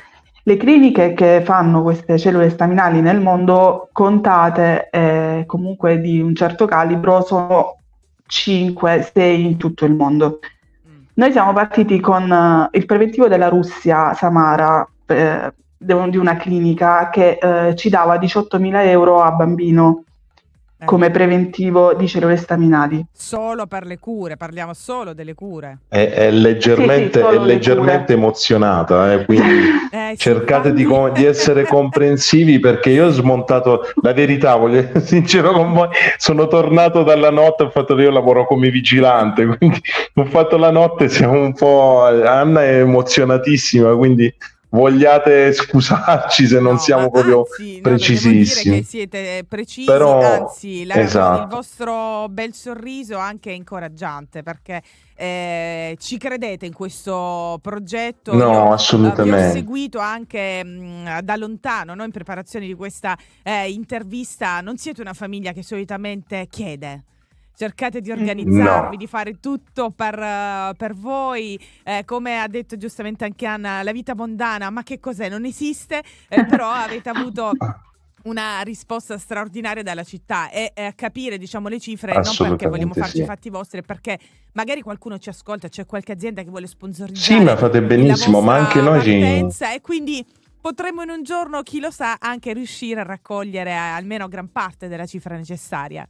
Le 0.44 0.56
cliniche 0.56 1.14
che 1.14 1.42
fanno 1.44 1.82
queste 1.82 2.16
cellule 2.16 2.48
staminali 2.48 3.00
nel 3.00 3.20
mondo, 3.20 3.88
contate 3.90 4.90
eh, 4.90 5.42
comunque 5.48 6.00
di 6.00 6.20
un 6.20 6.32
certo 6.36 6.66
calibro, 6.66 7.24
sono 7.24 7.78
5-6 8.28 9.20
in 9.20 9.56
tutto 9.56 9.84
il 9.84 9.96
mondo. 9.96 10.38
Mm. 10.88 11.06
Noi 11.14 11.32
siamo 11.32 11.52
partiti 11.52 11.98
con 11.98 12.30
eh, 12.30 12.78
il 12.78 12.86
preventivo 12.86 13.26
della 13.26 13.48
Russia, 13.48 14.14
Samara, 14.14 14.88
eh, 15.06 15.52
di 15.84 16.16
una 16.16 16.36
clinica 16.36 17.08
che 17.10 17.38
eh, 17.40 17.74
ci 17.76 17.88
dava 17.88 18.16
18.000 18.18 18.86
euro 18.86 19.20
a 19.22 19.30
bambino 19.32 20.04
Eh, 20.76 20.86
come 20.86 21.10
preventivo 21.10 21.94
di 21.94 22.08
cellule 22.08 22.36
staminali. 22.36 23.04
Solo 23.12 23.66
per 23.66 23.86
le 23.86 23.98
cure, 24.00 24.36
parliamo 24.36 24.74
solo 24.74 25.14
delle 25.14 25.32
cure. 25.34 25.78
È, 25.88 26.10
è 26.10 26.30
leggermente, 26.32 27.20
Sì, 27.20 27.26
sì, 27.28 27.34
è 27.34 27.38
le 27.38 27.44
leggermente 27.46 28.04
cure. 28.14 28.18
emozionata, 28.18 29.12
eh, 29.12 29.24
quindi 29.24 29.52
Eh, 29.94 30.10
sì, 30.10 30.16
cercate 30.16 30.72
di, 30.72 30.82
com- 30.82 31.12
di 31.12 31.24
essere 31.24 31.64
comprensivi 31.68 32.58
perché 32.58 32.90
io 32.90 33.06
ho 33.06 33.10
smontato 33.10 33.82
la 34.02 34.12
verità, 34.12 34.56
voglio 34.56 34.78
essere 34.80 35.00
sincero 35.06 35.52
con 35.52 35.72
voi, 35.72 35.88
sono 36.16 36.48
tornato 36.48 37.04
dalla 37.04 37.30
notte, 37.30 37.62
ho 37.62 37.70
fatto 37.70 37.96
io 38.00 38.10
lavoro 38.10 38.44
come 38.44 38.68
vigilante, 38.70 39.46
quindi 39.46 39.80
ho 40.14 40.24
fatto 40.24 40.56
la 40.56 40.72
notte, 40.72 41.08
siamo 41.08 41.40
un 41.40 41.52
po'... 41.54 42.02
Anna 42.04 42.64
è 42.64 42.80
emozionatissima, 42.80 43.94
quindi 43.94 44.34
vogliate 44.74 45.52
scusarci 45.52 46.46
se 46.46 46.58
non 46.60 46.72
No, 46.72 46.78
siamo 46.78 47.10
proprio 47.10 47.46
anzi, 47.48 47.76
no, 47.76 47.80
precisissimi. 47.82 48.64
dire 48.64 48.80
che 48.80 48.86
siete 48.86 49.44
precisi, 49.48 49.86
Però- 49.86 50.20
anzi, 50.20 50.84
la- 50.84 50.94
esatto. 50.96 51.42
il 51.42 51.48
vostro 51.48 52.26
bel 52.28 52.52
sorriso 52.52 53.16
anche 53.16 53.50
è 53.50 53.54
incoraggiante 53.54 54.42
perché 54.42 54.82
eh, 55.16 55.96
ci 56.00 56.18
credete 56.18 56.66
in 56.66 56.72
questo 56.72 57.58
progetto. 57.62 58.32
No, 58.34 58.38
Io, 58.38 58.44
eh, 58.46 58.50
vi 58.50 58.56
ho 58.56 58.72
assolutamente. 58.72 59.50
seguito 59.52 59.98
anche 60.00 60.64
mh, 60.64 61.20
da 61.20 61.36
lontano, 61.36 61.94
no, 61.94 62.02
in 62.02 62.10
preparazione 62.10 62.66
di 62.66 62.74
questa 62.74 63.16
eh, 63.44 63.70
intervista. 63.70 64.60
Non 64.60 64.76
siete 64.76 65.00
una 65.00 65.12
famiglia 65.14 65.52
che 65.52 65.62
solitamente 65.62 66.48
chiede. 66.50 67.04
Cercate 67.56 68.00
di 68.00 68.10
organizzarvi, 68.10 68.90
No. 68.90 68.96
di 68.96 69.06
fare 69.06 69.38
tutto 69.38 69.90
per, 69.90 70.18
eh, 70.18 70.72
per 70.76 70.94
voi, 70.94 71.58
Eh, 71.84 72.04
come 72.04 72.40
ha 72.40 72.48
detto 72.48 72.76
giustamente 72.76 73.24
anche 73.24 73.46
Anna, 73.46 73.82
la 73.82 73.92
vita 73.92 74.14
mondana, 74.14 74.70
ma 74.70 74.82
che 74.82 74.98
cos'è? 74.98 75.28
Non 75.28 75.44
esiste, 75.44 76.02
eh, 76.28 76.44
però 76.46 76.70
avete 76.70 77.08
avuto 77.10 77.52
una 78.24 78.60
risposta 78.62 79.18
straordinaria 79.18 79.82
dalla 79.82 80.02
città 80.02 80.50
e 80.50 80.72
eh, 80.74 80.92
capire 80.96 81.36
diciamo 81.36 81.68
le 81.68 81.78
cifre 81.78 82.14
non 82.14 82.34
perché 82.36 82.68
vogliamo 82.68 82.94
farci 82.94 83.18
i 83.18 83.20
sì. 83.20 83.26
fatti 83.26 83.50
vostri, 83.50 83.82
perché 83.82 84.18
magari 84.52 84.80
qualcuno 84.80 85.18
ci 85.18 85.28
ascolta, 85.28 85.68
c'è 85.68 85.84
qualche 85.84 86.12
azienda 86.12 86.42
che 86.42 86.48
vuole 86.48 86.66
sponsorizzare 86.66 87.38
Sì, 87.38 87.44
ma 87.44 87.56
fate 87.56 87.82
benissimo, 87.82 88.40
ma 88.40 88.56
anche 88.56 88.80
noi 88.80 89.02
ci... 89.02 89.10
partenza 89.10 89.74
e 89.74 89.80
quindi 89.80 90.24
potremmo 90.60 91.02
in 91.02 91.10
un 91.10 91.22
giorno, 91.22 91.62
chi 91.62 91.80
lo 91.80 91.90
sa, 91.90 92.16
anche 92.18 92.54
riuscire 92.54 93.00
a 93.00 93.04
raccogliere 93.04 93.70
eh, 93.70 93.74
almeno 93.74 94.26
gran 94.28 94.50
parte 94.50 94.88
della 94.88 95.04
cifra 95.06 95.36
necessaria. 95.36 96.06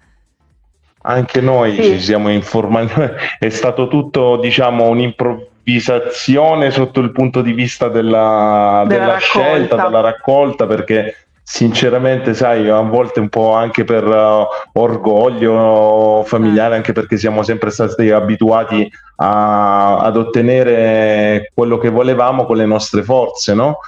Anche 1.07 1.41
noi 1.43 1.75
Sì. 1.75 1.83
ci 1.83 2.01
siamo 2.01 2.31
informati, 2.31 2.93
è 3.39 3.49
stato 3.51 3.89
tutto, 3.89 4.37
diciamo, 4.39 4.89
un'improvvisazione 4.89 6.71
sotto 6.71 7.01
il 7.01 7.13
punto 7.13 7.43
di 7.43 7.53
vista 7.53 7.89
della, 7.89 8.85
Della 8.87 9.05
della 9.05 9.19
scelta, 9.19 9.77
della 9.77 10.01
raccolta, 10.01 10.67
perché 10.67 11.15
sinceramente, 11.43 12.33
sai, 12.33 12.71
a 12.71 12.81
volte 12.81 13.21
un 13.21 13.29
po' 13.29 13.53
anche 13.53 13.85
per 13.85 14.03
eh, 14.03 14.47
orgoglio 14.81 16.23
familiare, 16.25 16.75
anche 16.77 16.93
perché 16.93 17.19
siamo 17.19 17.43
sempre 17.43 17.69
stati 17.71 18.11
abituati 18.11 18.91
a- 19.17 19.99
ad 19.99 20.17
ottenere 20.17 21.51
quello 21.55 21.77
che 21.77 21.91
volevamo 21.91 22.47
con 22.47 22.57
le 22.57 22.65
nostre 22.65 23.03
forze, 23.03 23.53
no? 23.53 23.79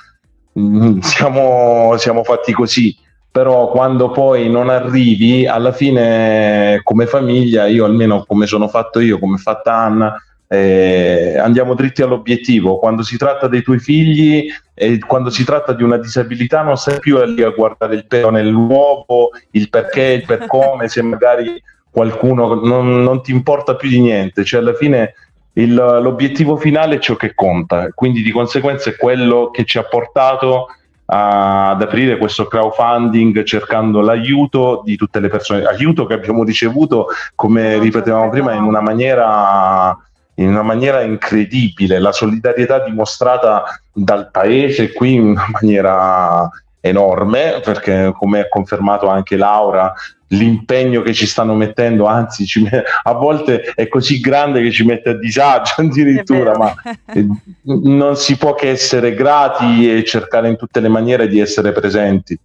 Mm, 0.59 0.99
Siamo, 1.01 1.95
siamo 1.97 2.23
fatti 2.25 2.53
così 2.53 2.95
però 3.37 3.69
quando 3.69 4.09
poi 4.09 4.49
non 4.49 4.71
arrivi, 4.71 5.47
alla 5.47 5.71
fine 5.71 6.81
come 6.83 7.05
famiglia, 7.05 7.67
io 7.67 7.85
almeno 7.85 8.25
come 8.27 8.47
sono 8.47 8.67
fatto 8.67 8.99
io, 8.99 9.19
come 9.19 9.37
è 9.37 9.39
fatta 9.39 9.75
Anna, 9.75 10.17
eh, 10.49 11.37
andiamo 11.37 11.75
dritti 11.75 12.01
all'obiettivo. 12.01 12.79
Quando 12.79 13.03
si 13.03 13.19
tratta 13.19 13.47
dei 13.47 13.61
tuoi 13.61 13.79
figli 13.79 14.47
e 14.73 14.99
quando 15.01 15.29
si 15.29 15.45
tratta 15.45 15.75
di 15.75 15.83
una 15.83 15.99
disabilità 15.99 16.63
non 16.63 16.79
stai 16.79 16.99
più 16.99 17.23
lì 17.25 17.43
a 17.43 17.51
guardare 17.51 17.97
il 17.97 18.07
pelo 18.07 18.31
nell'uovo, 18.31 19.33
il 19.51 19.69
perché, 19.69 20.05
il 20.05 20.25
per 20.25 20.47
come, 20.47 20.89
se 20.89 21.03
magari 21.03 21.63
qualcuno 21.91 22.55
non, 22.55 23.03
non 23.03 23.23
ti 23.23 23.33
importa 23.33 23.77
più 23.77 23.91
di 23.91 24.01
niente, 24.01 24.45
cioè 24.45 24.61
alla 24.61 24.73
fine 24.73 25.13
il, 25.53 25.75
l'obiettivo 25.75 26.57
finale 26.57 26.95
è 26.95 27.01
ciò 27.01 27.17
che 27.17 27.35
conta, 27.35 27.91
quindi 27.95 28.23
di 28.23 28.31
conseguenza 28.31 28.89
è 28.89 28.97
quello 28.97 29.51
che 29.51 29.67
ci 29.67 29.77
ha 29.77 29.83
portato 29.83 30.69
ad 31.07 31.81
aprire 31.81 32.19
questo 32.19 32.47
crowdfunding 32.47 33.45
cercando 33.45 34.01
l'aiuto 34.01 34.83
di 34.85 34.97
tutte 34.97 35.21
le 35.21 35.29
persone, 35.29 35.65
aiuto 35.65 36.07
che 36.07 36.15
abbiamo 36.15 36.43
ricevuto, 36.43 37.09
come 37.35 37.79
ripetevamo 37.79 38.29
prima, 38.31 38.55
in 38.55 38.63
una 38.63 38.81
maniera 38.81 39.97
in 40.39 40.49
una 40.49 40.63
maniera 40.63 41.01
incredibile, 41.01 41.99
la 41.99 42.13
solidarietà 42.13 42.81
dimostrata 42.85 43.81
dal 43.91 44.31
paese 44.31 44.93
qui 44.93 45.15
in 45.15 45.29
una 45.29 45.47
maniera 45.51 46.51
enorme, 46.87 47.61
perché 47.63 48.13
come 48.17 48.41
ha 48.41 48.49
confermato 48.49 49.09
anche 49.09 49.37
Laura, 49.37 49.93
l'impegno 50.29 51.03
che 51.03 51.15
ci 51.15 51.27
stanno 51.27 51.55
mettendo, 51.55 52.07
anzi 52.07 52.47
met- 52.61 52.85
a 53.03 53.13
volte 53.13 53.73
è 53.75 53.87
così 53.89 54.21
grande 54.21 54.63
che 54.63 54.71
ci 54.71 54.85
mette 54.85 55.11
a 55.11 55.19
disagio 55.19 55.75
addirittura, 55.83 56.57
ma 56.57 56.75
eh, 57.13 57.27
non 57.65 58.17
si 58.17 58.37
può 58.37 58.55
che 58.55 58.71
essere 58.71 59.15
grati 59.15 59.93
e 59.93 60.05
cercare 60.05 60.49
in 60.49 60.57
tutte 60.57 60.81
le 60.81 60.89
maniere 60.89 61.29
di 61.29 61.39
essere 61.39 61.73
presenti. 61.73 62.39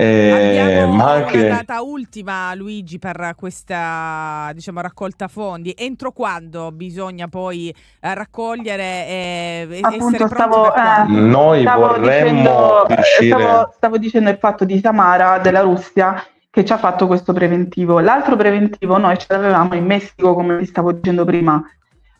Eh, 0.00 0.86
ma 0.86 1.10
anche... 1.14 1.38
una 1.38 1.56
data 1.56 1.80
ultima, 1.80 2.54
Luigi, 2.54 3.00
per 3.00 3.32
questa 3.36 4.48
diciamo, 4.54 4.80
raccolta 4.80 5.26
fondi. 5.26 5.74
Entro 5.76 6.12
quando 6.12 6.70
bisogna 6.70 7.26
poi 7.26 7.74
eh, 8.00 8.14
raccogliere 8.14 9.06
e 9.08 9.80
Appunto, 9.82 10.14
essere 10.14 10.28
stavo, 10.28 10.72
eh, 10.72 11.04
Noi 11.08 11.62
stavo 11.62 11.86
vorremmo 11.88 12.30
dicendo, 12.30 12.86
riuscire... 12.86 13.40
stavo, 13.40 13.72
stavo 13.74 13.98
dicendo 13.98 14.30
il 14.30 14.38
fatto 14.38 14.64
di 14.64 14.78
Samara 14.78 15.38
della 15.38 15.62
Russia 15.62 16.24
che 16.48 16.64
ci 16.64 16.72
ha 16.72 16.78
fatto 16.78 17.08
questo 17.08 17.32
preventivo. 17.32 17.98
L'altro 17.98 18.36
preventivo 18.36 18.98
noi 18.98 19.18
ce 19.18 19.26
l'avevamo 19.30 19.74
in 19.74 19.84
Messico, 19.84 20.32
come 20.32 20.58
vi 20.58 20.66
stavo 20.66 20.92
dicendo 20.92 21.24
prima, 21.24 21.60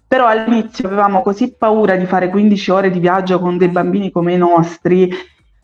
però 0.04 0.26
all'inizio 0.26 0.88
avevamo 0.88 1.22
così 1.22 1.54
paura 1.56 1.94
di 1.94 2.06
fare 2.06 2.28
15 2.28 2.70
ore 2.72 2.90
di 2.90 2.98
viaggio 2.98 3.38
con 3.38 3.56
dei 3.56 3.68
bambini 3.68 4.10
come 4.10 4.32
i 4.32 4.38
nostri 4.38 5.12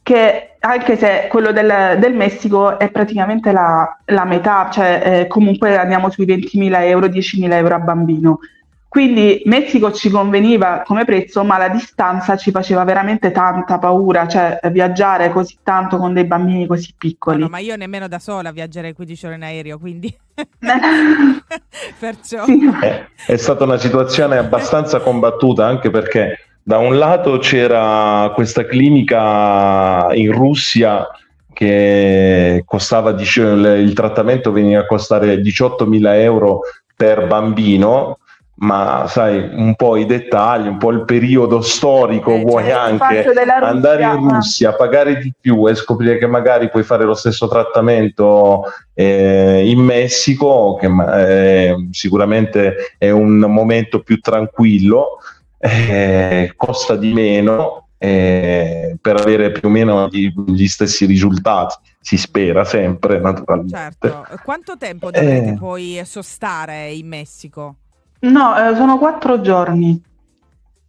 che 0.04 0.56
anche 0.60 0.96
se 0.98 1.28
quello 1.30 1.50
del, 1.50 1.96
del 1.98 2.14
Messico 2.14 2.78
è 2.78 2.90
praticamente 2.90 3.52
la, 3.52 3.98
la 4.04 4.24
metà, 4.24 4.68
cioè 4.70 5.02
eh, 5.02 5.26
comunque 5.28 5.78
andiamo 5.78 6.10
sui 6.10 6.26
20.000 6.26 6.82
euro, 6.82 7.06
10.000 7.06 7.52
euro 7.52 7.74
a 7.74 7.78
bambino. 7.78 8.38
Quindi 8.86 9.42
Messico 9.46 9.90
ci 9.92 10.10
conveniva 10.10 10.82
come 10.84 11.06
prezzo, 11.06 11.42
ma 11.42 11.56
la 11.56 11.68
distanza 11.68 12.36
ci 12.36 12.50
faceva 12.50 12.84
veramente 12.84 13.32
tanta 13.32 13.78
paura, 13.78 14.28
cioè 14.28 14.60
viaggiare 14.70 15.30
così 15.30 15.56
tanto 15.62 15.96
con 15.96 16.12
dei 16.12 16.26
bambini 16.26 16.66
così 16.66 16.94
piccoli. 16.96 17.40
No, 17.40 17.48
ma 17.48 17.58
io 17.58 17.74
nemmeno 17.74 18.06
da 18.06 18.18
sola 18.18 18.52
viaggerei 18.52 18.92
15 18.92 19.26
ore 19.26 19.34
in 19.34 19.42
aereo, 19.42 19.78
quindi... 19.78 20.14
Perciò... 21.98 22.44
Sì. 22.44 22.70
È, 22.80 23.06
è 23.26 23.36
stata 23.36 23.64
una 23.64 23.78
situazione 23.78 24.36
abbastanza 24.36 25.00
combattuta 25.00 25.66
anche 25.66 25.90
perché 25.90 26.38
da 26.66 26.78
un 26.78 26.96
lato 26.96 27.36
c'era 27.38 28.32
questa 28.34 28.64
clinica 28.64 30.08
in 30.14 30.32
Russia 30.32 31.06
che 31.52 32.62
costava, 32.66 33.10
il 33.10 33.92
trattamento 33.94 34.50
veniva 34.50 34.80
a 34.80 34.86
costare 34.86 35.36
18.000 35.36 36.14
euro 36.20 36.60
per 36.96 37.26
bambino, 37.26 38.18
ma 38.56 39.04
sai 39.08 39.50
un 39.52 39.74
po' 39.76 39.96
i 39.96 40.06
dettagli, 40.06 40.66
un 40.66 40.78
po' 40.78 40.90
il 40.90 41.04
periodo 41.04 41.60
storico, 41.60 42.32
eh, 42.32 42.42
vuoi 42.42 42.64
cioè, 42.64 42.72
anche 42.72 43.24
andare 43.60 44.02
in 44.04 44.28
Russia, 44.28 44.74
pagare 44.74 45.18
di 45.18 45.32
più 45.38 45.68
e 45.68 45.74
scoprire 45.74 46.16
che 46.16 46.26
magari 46.26 46.70
puoi 46.70 46.82
fare 46.82 47.04
lo 47.04 47.14
stesso 47.14 47.46
trattamento 47.46 48.62
eh, 48.94 49.68
in 49.68 49.80
Messico, 49.80 50.78
che 50.80 50.88
eh, 50.88 51.88
sicuramente 51.90 52.94
è 52.96 53.10
un 53.10 53.36
momento 53.38 54.00
più 54.00 54.18
tranquillo 54.18 55.18
eh, 55.64 56.52
costa 56.56 56.94
di 56.94 57.14
meno 57.14 57.88
eh, 57.96 58.96
per 59.00 59.16
avere 59.16 59.50
più 59.50 59.68
o 59.68 59.70
meno 59.70 60.08
gli, 60.08 60.30
gli, 60.46 60.66
stessi 60.66 61.06
risultati. 61.06 61.76
Si 62.00 62.18
spera 62.18 62.64
sempre, 62.64 63.18
naturalmente. 63.18 63.76
Certo. 63.76 64.26
Quanto 64.42 64.76
tempo 64.76 65.10
dovrete 65.10 65.50
eh. 65.50 65.54
poi 65.54 66.02
sostare 66.04 66.92
in 66.92 67.08
Messico? 67.08 67.76
No, 68.20 68.54
eh, 68.56 68.74
sono 68.74 68.98
quattro 68.98 69.40
giorni. 69.40 70.02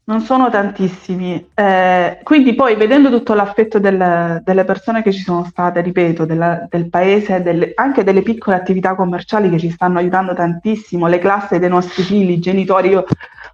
Non 0.08 0.22
sono 0.22 0.51
tantissimi, 0.51 1.50
eh, 1.55 2.20
quindi 2.22 2.53
poi 2.53 2.75
vedendo 2.75 3.10
tutto 3.10 3.34
l'affetto 3.34 3.79
del, 3.79 4.39
delle 4.44 4.63
persone 4.63 5.01
che 5.01 5.12
ci 5.12 5.22
sono 5.22 5.46
state, 5.46 5.82
ripeto, 5.82 6.25
della, 6.25 6.67
del 6.70 6.89
paese, 6.89 7.41
delle, 7.41 7.72
anche 7.74 8.03
delle 8.03 8.22
piccole 8.22 8.55
attività 8.55 8.94
commerciali 8.94 9.50
che 9.50 9.57
ci 9.57 9.72
stanno 9.72 9.98
aiutando 9.98 10.35
tantissimo, 10.35 11.07
le 11.07 11.18
classi 11.18 11.57
dei 11.57 11.70
nostri 11.70 12.03
figli, 12.03 12.33
i 12.33 12.40
genitori, 12.40 12.90
io 12.90 13.03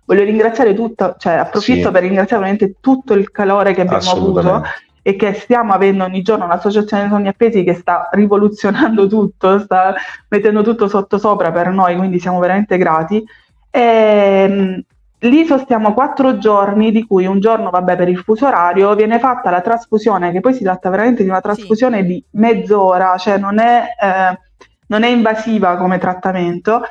voglio 0.06 0.24
ringraziare 0.24 0.74
tutto, 0.74 1.16
cioè 1.18 1.34
approfitto 1.34 1.88
sì. 1.88 1.92
per 1.92 2.02
ringraziare 2.02 2.44
veramente 2.44 2.76
tutto 2.80 3.14
il 3.14 3.32
calore 3.32 3.74
che 3.74 3.82
abbiamo 3.82 4.12
avuto 4.12 4.64
e 5.04 5.16
che 5.16 5.34
stiamo 5.34 5.74
avendo 5.74 6.04
ogni 6.04 6.22
giorno 6.22 6.46
l'associazione 6.46 7.10
Sogni 7.10 7.28
Appesi 7.28 7.64
che 7.64 7.74
sta 7.74 8.10
rivoluzionando 8.12 9.08
tutto, 9.08 9.60
sta 9.60 9.96
mettendo 10.28 10.62
tutto 10.62 10.88
sotto 10.88 11.18
sopra 11.18 11.52
per 11.52 11.70
noi, 11.70 11.96
quindi 11.96 12.20
siamo 12.20 12.40
veramente 12.40 12.78
grati. 12.78 13.24
E, 13.70 13.82
ehm, 13.82 14.84
lì 15.30 15.46
sostiamo 15.46 15.94
quattro 15.94 16.38
giorni, 16.38 16.92
di 16.92 17.06
cui 17.06 17.26
un 17.26 17.40
giorno, 17.40 17.70
vabbè, 17.70 17.96
per 17.96 18.10
il 18.10 18.20
fuso 18.20 18.48
orario, 18.48 18.94
viene 18.96 19.20
fatta 19.20 19.50
la 19.50 19.62
trasfusione, 19.62 20.32
che 20.32 20.40
poi 20.40 20.54
si 20.54 20.64
tratta 20.64 20.90
veramente 20.90 21.24
di 21.24 21.30
una 21.30 21.42
trasfusione 21.42 22.02
sì. 22.02 22.06
di 22.06 22.24
mezz'ora, 22.32 23.18
cioè 23.18 23.38
non 23.38 23.60
è, 23.60 23.84
eh, 24.00 24.40
non 24.88 25.04
è 25.04 25.08
invasiva 25.08 25.78
come 25.78 25.98
trattamento. 25.98 26.82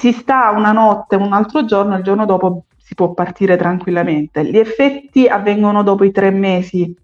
Si 0.00 0.12
sta 0.12 0.48
una 0.48 0.72
notte, 0.72 1.16
un 1.16 1.34
altro 1.34 1.66
giorno, 1.66 1.94
il 1.94 2.02
giorno 2.02 2.24
dopo 2.24 2.64
si 2.78 2.94
può 2.94 3.12
partire 3.12 3.58
tranquillamente. 3.58 4.42
Gli 4.46 4.56
effetti 4.56 5.26
avvengono 5.26 5.82
dopo 5.82 6.04
i 6.04 6.10
tre 6.10 6.30
mesi, 6.30 6.96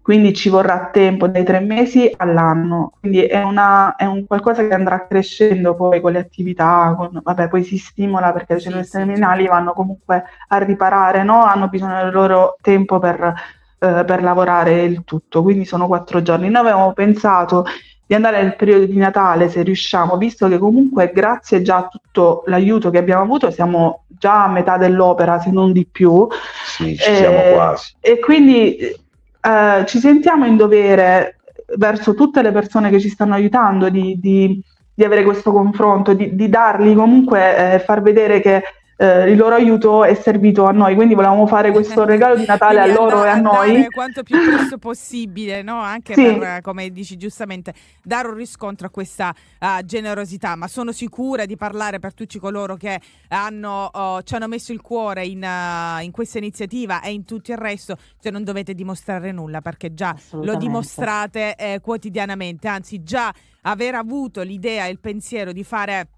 quindi 0.00 0.32
ci 0.32 0.48
vorrà 0.48 0.88
tempo 0.90 1.28
dai 1.28 1.44
tre 1.44 1.60
mesi 1.60 2.10
all'anno, 2.16 2.92
quindi 2.98 3.20
è, 3.24 3.42
una, 3.42 3.94
è 3.94 4.06
un 4.06 4.24
qualcosa 4.24 4.66
che 4.66 4.72
andrà 4.72 5.06
crescendo 5.06 5.74
poi 5.74 6.00
con 6.00 6.12
le 6.12 6.18
attività, 6.20 6.94
con, 6.96 7.20
vabbè 7.22 7.48
poi 7.48 7.62
si 7.62 7.76
stimola 7.76 8.32
perché 8.32 8.54
le 8.54 8.60
cellule 8.60 8.84
staminali 8.84 9.46
vanno 9.46 9.74
comunque 9.74 10.24
a 10.48 10.56
riparare, 10.56 11.22
no? 11.22 11.44
hanno 11.44 11.68
bisogno 11.68 12.02
del 12.02 12.10
loro 12.10 12.56
tempo 12.62 12.98
per, 12.98 13.34
eh, 13.80 14.04
per 14.06 14.22
lavorare 14.22 14.80
il 14.84 15.04
tutto, 15.04 15.42
quindi 15.42 15.66
sono 15.66 15.86
quattro 15.86 16.22
giorni. 16.22 16.48
Noi 16.48 16.62
avevamo 16.62 16.94
pensato 16.94 17.66
di 18.10 18.16
andare 18.16 18.42
nel 18.42 18.56
periodo 18.56 18.86
di 18.86 18.96
Natale 18.96 19.48
se 19.48 19.62
riusciamo, 19.62 20.16
visto 20.16 20.48
che 20.48 20.58
comunque 20.58 21.12
grazie 21.14 21.62
già 21.62 21.76
a 21.76 21.86
tutto 21.86 22.42
l'aiuto 22.46 22.90
che 22.90 22.98
abbiamo 22.98 23.22
avuto 23.22 23.52
siamo 23.52 24.02
già 24.08 24.46
a 24.46 24.48
metà 24.48 24.76
dell'opera, 24.76 25.38
se 25.38 25.52
non 25.52 25.70
di 25.70 25.86
più. 25.86 26.26
Sì, 26.64 26.96
ci 26.96 27.14
siamo 27.14 27.38
eh, 27.40 27.52
quasi. 27.52 27.94
E 28.00 28.18
quindi 28.18 28.78
eh, 28.78 29.84
ci 29.86 29.98
sentiamo 30.00 30.44
in 30.44 30.56
dovere 30.56 31.36
verso 31.76 32.14
tutte 32.14 32.42
le 32.42 32.50
persone 32.50 32.90
che 32.90 32.98
ci 32.98 33.08
stanno 33.08 33.34
aiutando 33.34 33.88
di, 33.88 34.18
di, 34.18 34.60
di 34.92 35.04
avere 35.04 35.22
questo 35.22 35.52
confronto, 35.52 36.12
di, 36.12 36.34
di 36.34 36.48
dargli 36.48 36.96
comunque, 36.96 37.74
eh, 37.74 37.78
far 37.78 38.02
vedere 38.02 38.40
che 38.40 38.60
eh, 39.00 39.30
il 39.30 39.38
loro 39.38 39.54
aiuto 39.54 40.04
è 40.04 40.12
servito 40.12 40.66
a 40.66 40.72
noi, 40.72 40.94
quindi 40.94 41.14
volevamo 41.14 41.46
fare 41.46 41.70
questo 41.70 42.04
regalo 42.04 42.36
di 42.36 42.44
Natale 42.44 42.80
a 42.80 42.86
loro 42.86 43.24
e 43.24 43.28
a 43.28 43.36
noi. 43.36 43.86
Quanto 43.88 44.22
più 44.22 44.36
presto 44.44 44.76
possibile, 44.76 45.62
no? 45.62 45.80
anche 45.80 46.12
sì. 46.12 46.36
per, 46.36 46.60
come 46.60 46.90
dici 46.90 47.16
giustamente, 47.16 47.72
dare 48.04 48.28
un 48.28 48.34
riscontro 48.34 48.88
a 48.88 48.90
questa 48.90 49.34
uh, 49.58 49.82
generosità, 49.86 50.54
ma 50.54 50.68
sono 50.68 50.92
sicura 50.92 51.46
di 51.46 51.56
parlare 51.56 51.98
per 51.98 52.12
tutti 52.12 52.38
coloro 52.38 52.76
che 52.76 53.00
hanno, 53.28 53.88
uh, 53.90 54.20
ci 54.20 54.34
hanno 54.34 54.48
messo 54.48 54.70
il 54.72 54.82
cuore 54.82 55.24
in, 55.24 55.42
uh, 55.42 56.02
in, 56.02 56.10
questa 56.10 56.36
iniziativa 56.36 57.00
e 57.00 57.12
in 57.12 57.24
tutto 57.24 57.52
il 57.52 57.58
resto, 57.58 57.96
cioè 58.20 58.30
non 58.30 58.44
dovete 58.44 58.74
dimostrare 58.74 59.32
nulla 59.32 59.62
perché 59.62 59.94
già 59.94 60.14
lo 60.32 60.56
dimostrate 60.56 61.54
eh, 61.56 61.80
quotidianamente, 61.80 62.68
anzi 62.68 63.02
già 63.02 63.32
aver 63.62 63.94
avuto 63.94 64.42
l'idea 64.42 64.84
e 64.84 64.90
il 64.90 65.00
pensiero 65.00 65.52
di 65.52 65.64
fare 65.64 66.08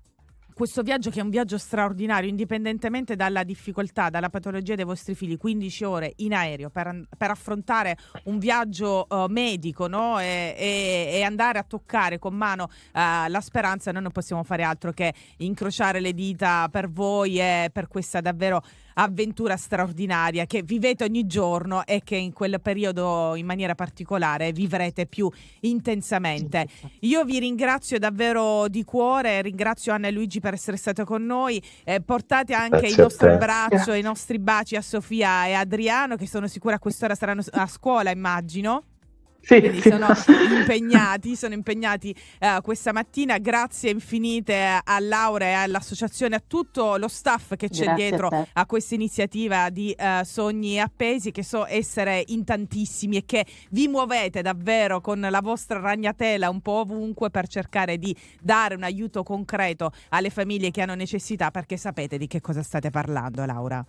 questo 0.55 0.83
viaggio 0.83 1.11
che 1.11 1.21
è 1.21 1.23
un 1.23 1.31
viaggio 1.31 1.59
straordinario, 1.59 2.29
indipendentemente 2.29 3.17
dalla 3.17 3.43
difficoltà, 3.45 4.11
dalla 4.11 4.29
patologia 4.29 4.75
dei 4.75 4.85
vostri 4.85 5.15
figli, 5.15 5.37
15 5.37 5.85
ore 5.85 6.13
in 6.17 6.35
aereo 6.35 6.71
per, 6.71 7.07
per 7.17 7.31
affrontare 7.31 7.97
un 8.25 8.39
viaggio 8.39 9.07
uh, 9.09 9.27
medico 9.29 9.87
no? 9.87 10.19
e, 10.21 10.55
e, 10.57 11.11
e, 11.13 11.23
andare 11.23 11.59
a 11.59 11.63
toccare 11.63 12.19
con 12.19 12.35
mano 12.35 12.65
uh, 12.65 13.29
la 13.29 13.41
speranza, 13.41 13.93
noi 13.93 14.03
non 14.03 14.13
possiamo 14.13 14.43
fare 14.43 14.63
altro 14.63 14.93
che 14.93 15.13
incrociare 15.39 16.01
le 16.01 16.13
dita 16.13 16.69
per 16.71 16.91
voi 16.91 17.39
e 17.39 17.71
per 17.73 17.89
questa 17.89 18.21
davvero 18.21 18.63
avventura 18.95 19.57
straordinaria 19.57 20.47
che 20.47 20.63
vivete 20.63 21.05
ogni 21.05 21.27
giorno 21.27 21.87
e 21.87 22.03
che 22.05 22.17
in 22.17 22.33
quel 22.33 22.61
periodo 22.61 23.35
in 23.37 23.47
maniera 23.47 23.75
particolare 23.75 24.53
vivrete 24.53 25.07
più 25.07 25.31
intensamente. 25.61 26.67
Io 27.01 27.25
vi 27.25 27.39
ringrazio 27.39 27.99
davvero 27.99 28.69
di 28.69 28.85
cuore, 28.85 29.43
ringrazio 29.43 29.93
Anna 29.93 30.09
e 30.09 30.11
Luigi 30.11 30.41
per 30.43 30.55
essere 30.55 30.77
stato 30.77 31.05
con 31.05 31.25
noi, 31.25 31.63
eh, 31.85 32.03
portate 32.03 32.53
anche 32.53 32.81
Grazie 32.81 32.89
il 32.89 33.01
nostro 33.01 33.33
abbraccio 33.33 33.93
e 33.93 33.99
i 33.99 34.03
nostri 34.03 34.39
baci 34.39 34.75
a 34.77 34.83
Sofia 34.83 35.47
e 35.47 35.53
Adriano 35.55 36.17
che 36.17 36.27
sono 36.27 36.49
sicura 36.49 36.75
a 36.75 36.79
quest'ora 36.79 37.15
saranno 37.15 37.43
a 37.53 37.67
scuola 37.67 38.11
immagino. 38.11 38.85
Sì, 39.45 39.59
Quindi 39.59 39.81
sì. 39.81 39.91
sono 39.91 40.07
impegnati, 40.57 41.35
sono 41.35 41.55
impegnati 41.55 42.15
eh, 42.39 42.61
questa 42.63 42.93
mattina. 42.93 43.39
Grazie 43.39 43.91
infinite 43.91 44.81
a 44.83 44.99
Laura 45.01 45.47
e 45.47 45.53
all'associazione, 45.53 46.37
a 46.37 46.43
tutto 46.47 46.97
lo 46.97 47.09
staff 47.09 47.57
che 47.57 47.69
c'è 47.69 47.85
Grazie 47.85 47.91
a 47.91 47.95
dietro 48.09 48.29
te. 48.29 48.49
a, 48.53 48.67
questa 48.67 48.95
iniziativa 48.95 49.69
di 49.71 49.91
eh, 49.91 50.23
Sogni 50.25 50.81
Appesi, 50.81 51.33
che 51.33 51.43
so 51.43 51.67
essere 51.67 52.23
in 52.29 52.45
tantissimi 52.45 53.17
e 53.17 53.25
che 53.27 53.45
vi 53.71 53.89
muovete 53.89 54.43
davvero 54.43 55.01
con 55.01 55.21
la 55.21 55.41
vostra 55.41 55.81
ragnatela 55.81 56.49
un 56.49 56.61
po' 56.61 56.81
ovunque 56.81 57.31
per 57.31 57.49
cercare 57.49 57.99
di 57.99 58.15
dare 58.41 58.77
un 58.77 58.85
aiuto 58.85 59.25
concreto 59.25 59.91
alle 60.11 60.31
famiglie 60.31 60.71
che 60.71 60.83
hanno 60.83 60.95
necessità, 60.95 61.51
perché 61.51 61.77
sapete 61.77 62.17
di 62.17 62.29
che 62.29 62.41
cosa 62.41 62.63
state 62.63 62.91
parlando, 62.91 63.45
Laura. 63.45 63.85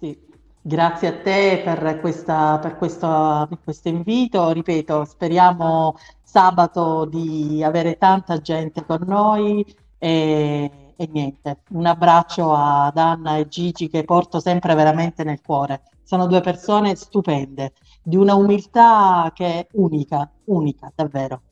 Sì. 0.00 0.33
Grazie 0.66 1.08
a 1.08 1.20
te 1.20 1.60
per 1.62 2.00
questa, 2.00 2.58
per 2.58 2.76
questo, 2.78 3.46
per 3.50 3.58
questo 3.62 3.88
invito. 3.88 4.50
Ripeto, 4.50 5.04
speriamo 5.04 5.94
sabato 6.22 7.04
di 7.04 7.62
avere 7.62 7.98
tanta 7.98 8.40
gente 8.40 8.82
con 8.86 9.00
noi 9.06 9.62
e, 9.98 10.94
e 10.96 11.08
niente. 11.12 11.64
Un 11.72 11.84
abbraccio 11.84 12.54
ad 12.54 12.96
Anna 12.96 13.36
e 13.36 13.46
Gigi 13.46 13.90
che 13.90 14.04
porto 14.04 14.40
sempre 14.40 14.74
veramente 14.74 15.22
nel 15.22 15.42
cuore. 15.42 15.82
Sono 16.02 16.26
due 16.26 16.40
persone 16.40 16.94
stupende, 16.94 17.74
di 18.02 18.16
una 18.16 18.34
umiltà 18.34 19.30
che 19.34 19.46
è 19.46 19.66
unica, 19.72 20.30
unica, 20.44 20.90
davvero. 20.94 21.42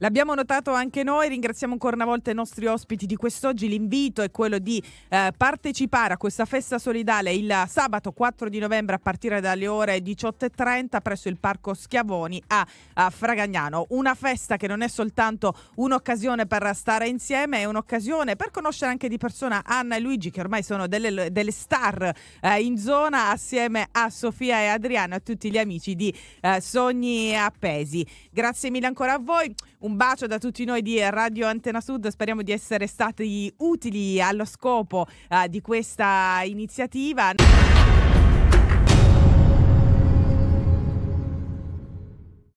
L'abbiamo 0.00 0.32
notato 0.34 0.72
anche 0.72 1.02
noi, 1.02 1.28
ringraziamo 1.28 1.72
ancora 1.72 1.96
una 1.96 2.04
volta 2.04 2.30
i 2.30 2.34
nostri 2.34 2.66
ospiti 2.66 3.04
di 3.04 3.16
quest'oggi. 3.16 3.66
L'invito 3.66 4.22
è 4.22 4.30
quello 4.30 4.60
di 4.60 4.80
eh, 5.08 5.32
partecipare 5.36 6.14
a 6.14 6.16
questa 6.16 6.44
festa 6.44 6.78
solidale 6.78 7.32
il 7.32 7.64
sabato 7.66 8.12
4 8.12 8.48
di 8.48 8.60
novembre 8.60 8.94
a 8.94 9.00
partire 9.00 9.40
dalle 9.40 9.66
ore 9.66 9.98
18.30 9.98 11.00
presso 11.02 11.28
il 11.28 11.36
Parco 11.36 11.74
Schiavoni 11.74 12.40
a, 12.46 12.64
a 12.94 13.10
Fragagnano. 13.10 13.86
Una 13.88 14.14
festa 14.14 14.56
che 14.56 14.68
non 14.68 14.82
è 14.82 14.88
soltanto 14.88 15.52
un'occasione 15.74 16.46
per 16.46 16.70
stare 16.76 17.08
insieme, 17.08 17.58
è 17.58 17.64
un'occasione 17.64 18.36
per 18.36 18.52
conoscere 18.52 18.92
anche 18.92 19.08
di 19.08 19.18
persona 19.18 19.64
Anna 19.64 19.96
e 19.96 20.00
Luigi 20.00 20.30
che 20.30 20.38
ormai 20.38 20.62
sono 20.62 20.86
delle, 20.86 21.32
delle 21.32 21.50
star 21.50 22.14
eh, 22.40 22.62
in 22.62 22.78
zona 22.78 23.30
assieme 23.30 23.88
a 23.90 24.10
Sofia 24.10 24.60
e 24.60 24.66
Adriano 24.68 25.14
e 25.14 25.16
a 25.16 25.20
tutti 25.20 25.50
gli 25.50 25.58
amici 25.58 25.96
di 25.96 26.14
eh, 26.40 26.60
Sogni 26.60 27.36
Appesi. 27.36 28.06
Grazie 28.30 28.70
mille 28.70 28.86
ancora 28.86 29.14
a 29.14 29.18
voi. 29.18 29.52
Bacio 29.96 30.26
da 30.26 30.38
tutti 30.38 30.64
noi 30.64 30.82
di 30.82 30.98
Radio 31.00 31.46
Antena 31.46 31.80
Sud, 31.80 32.08
speriamo 32.08 32.42
di 32.42 32.52
essere 32.52 32.86
stati 32.86 33.52
utili 33.58 34.20
allo 34.20 34.44
scopo 34.44 35.06
eh, 35.28 35.48
di 35.48 35.60
questa 35.60 36.42
iniziativa. 36.44 37.32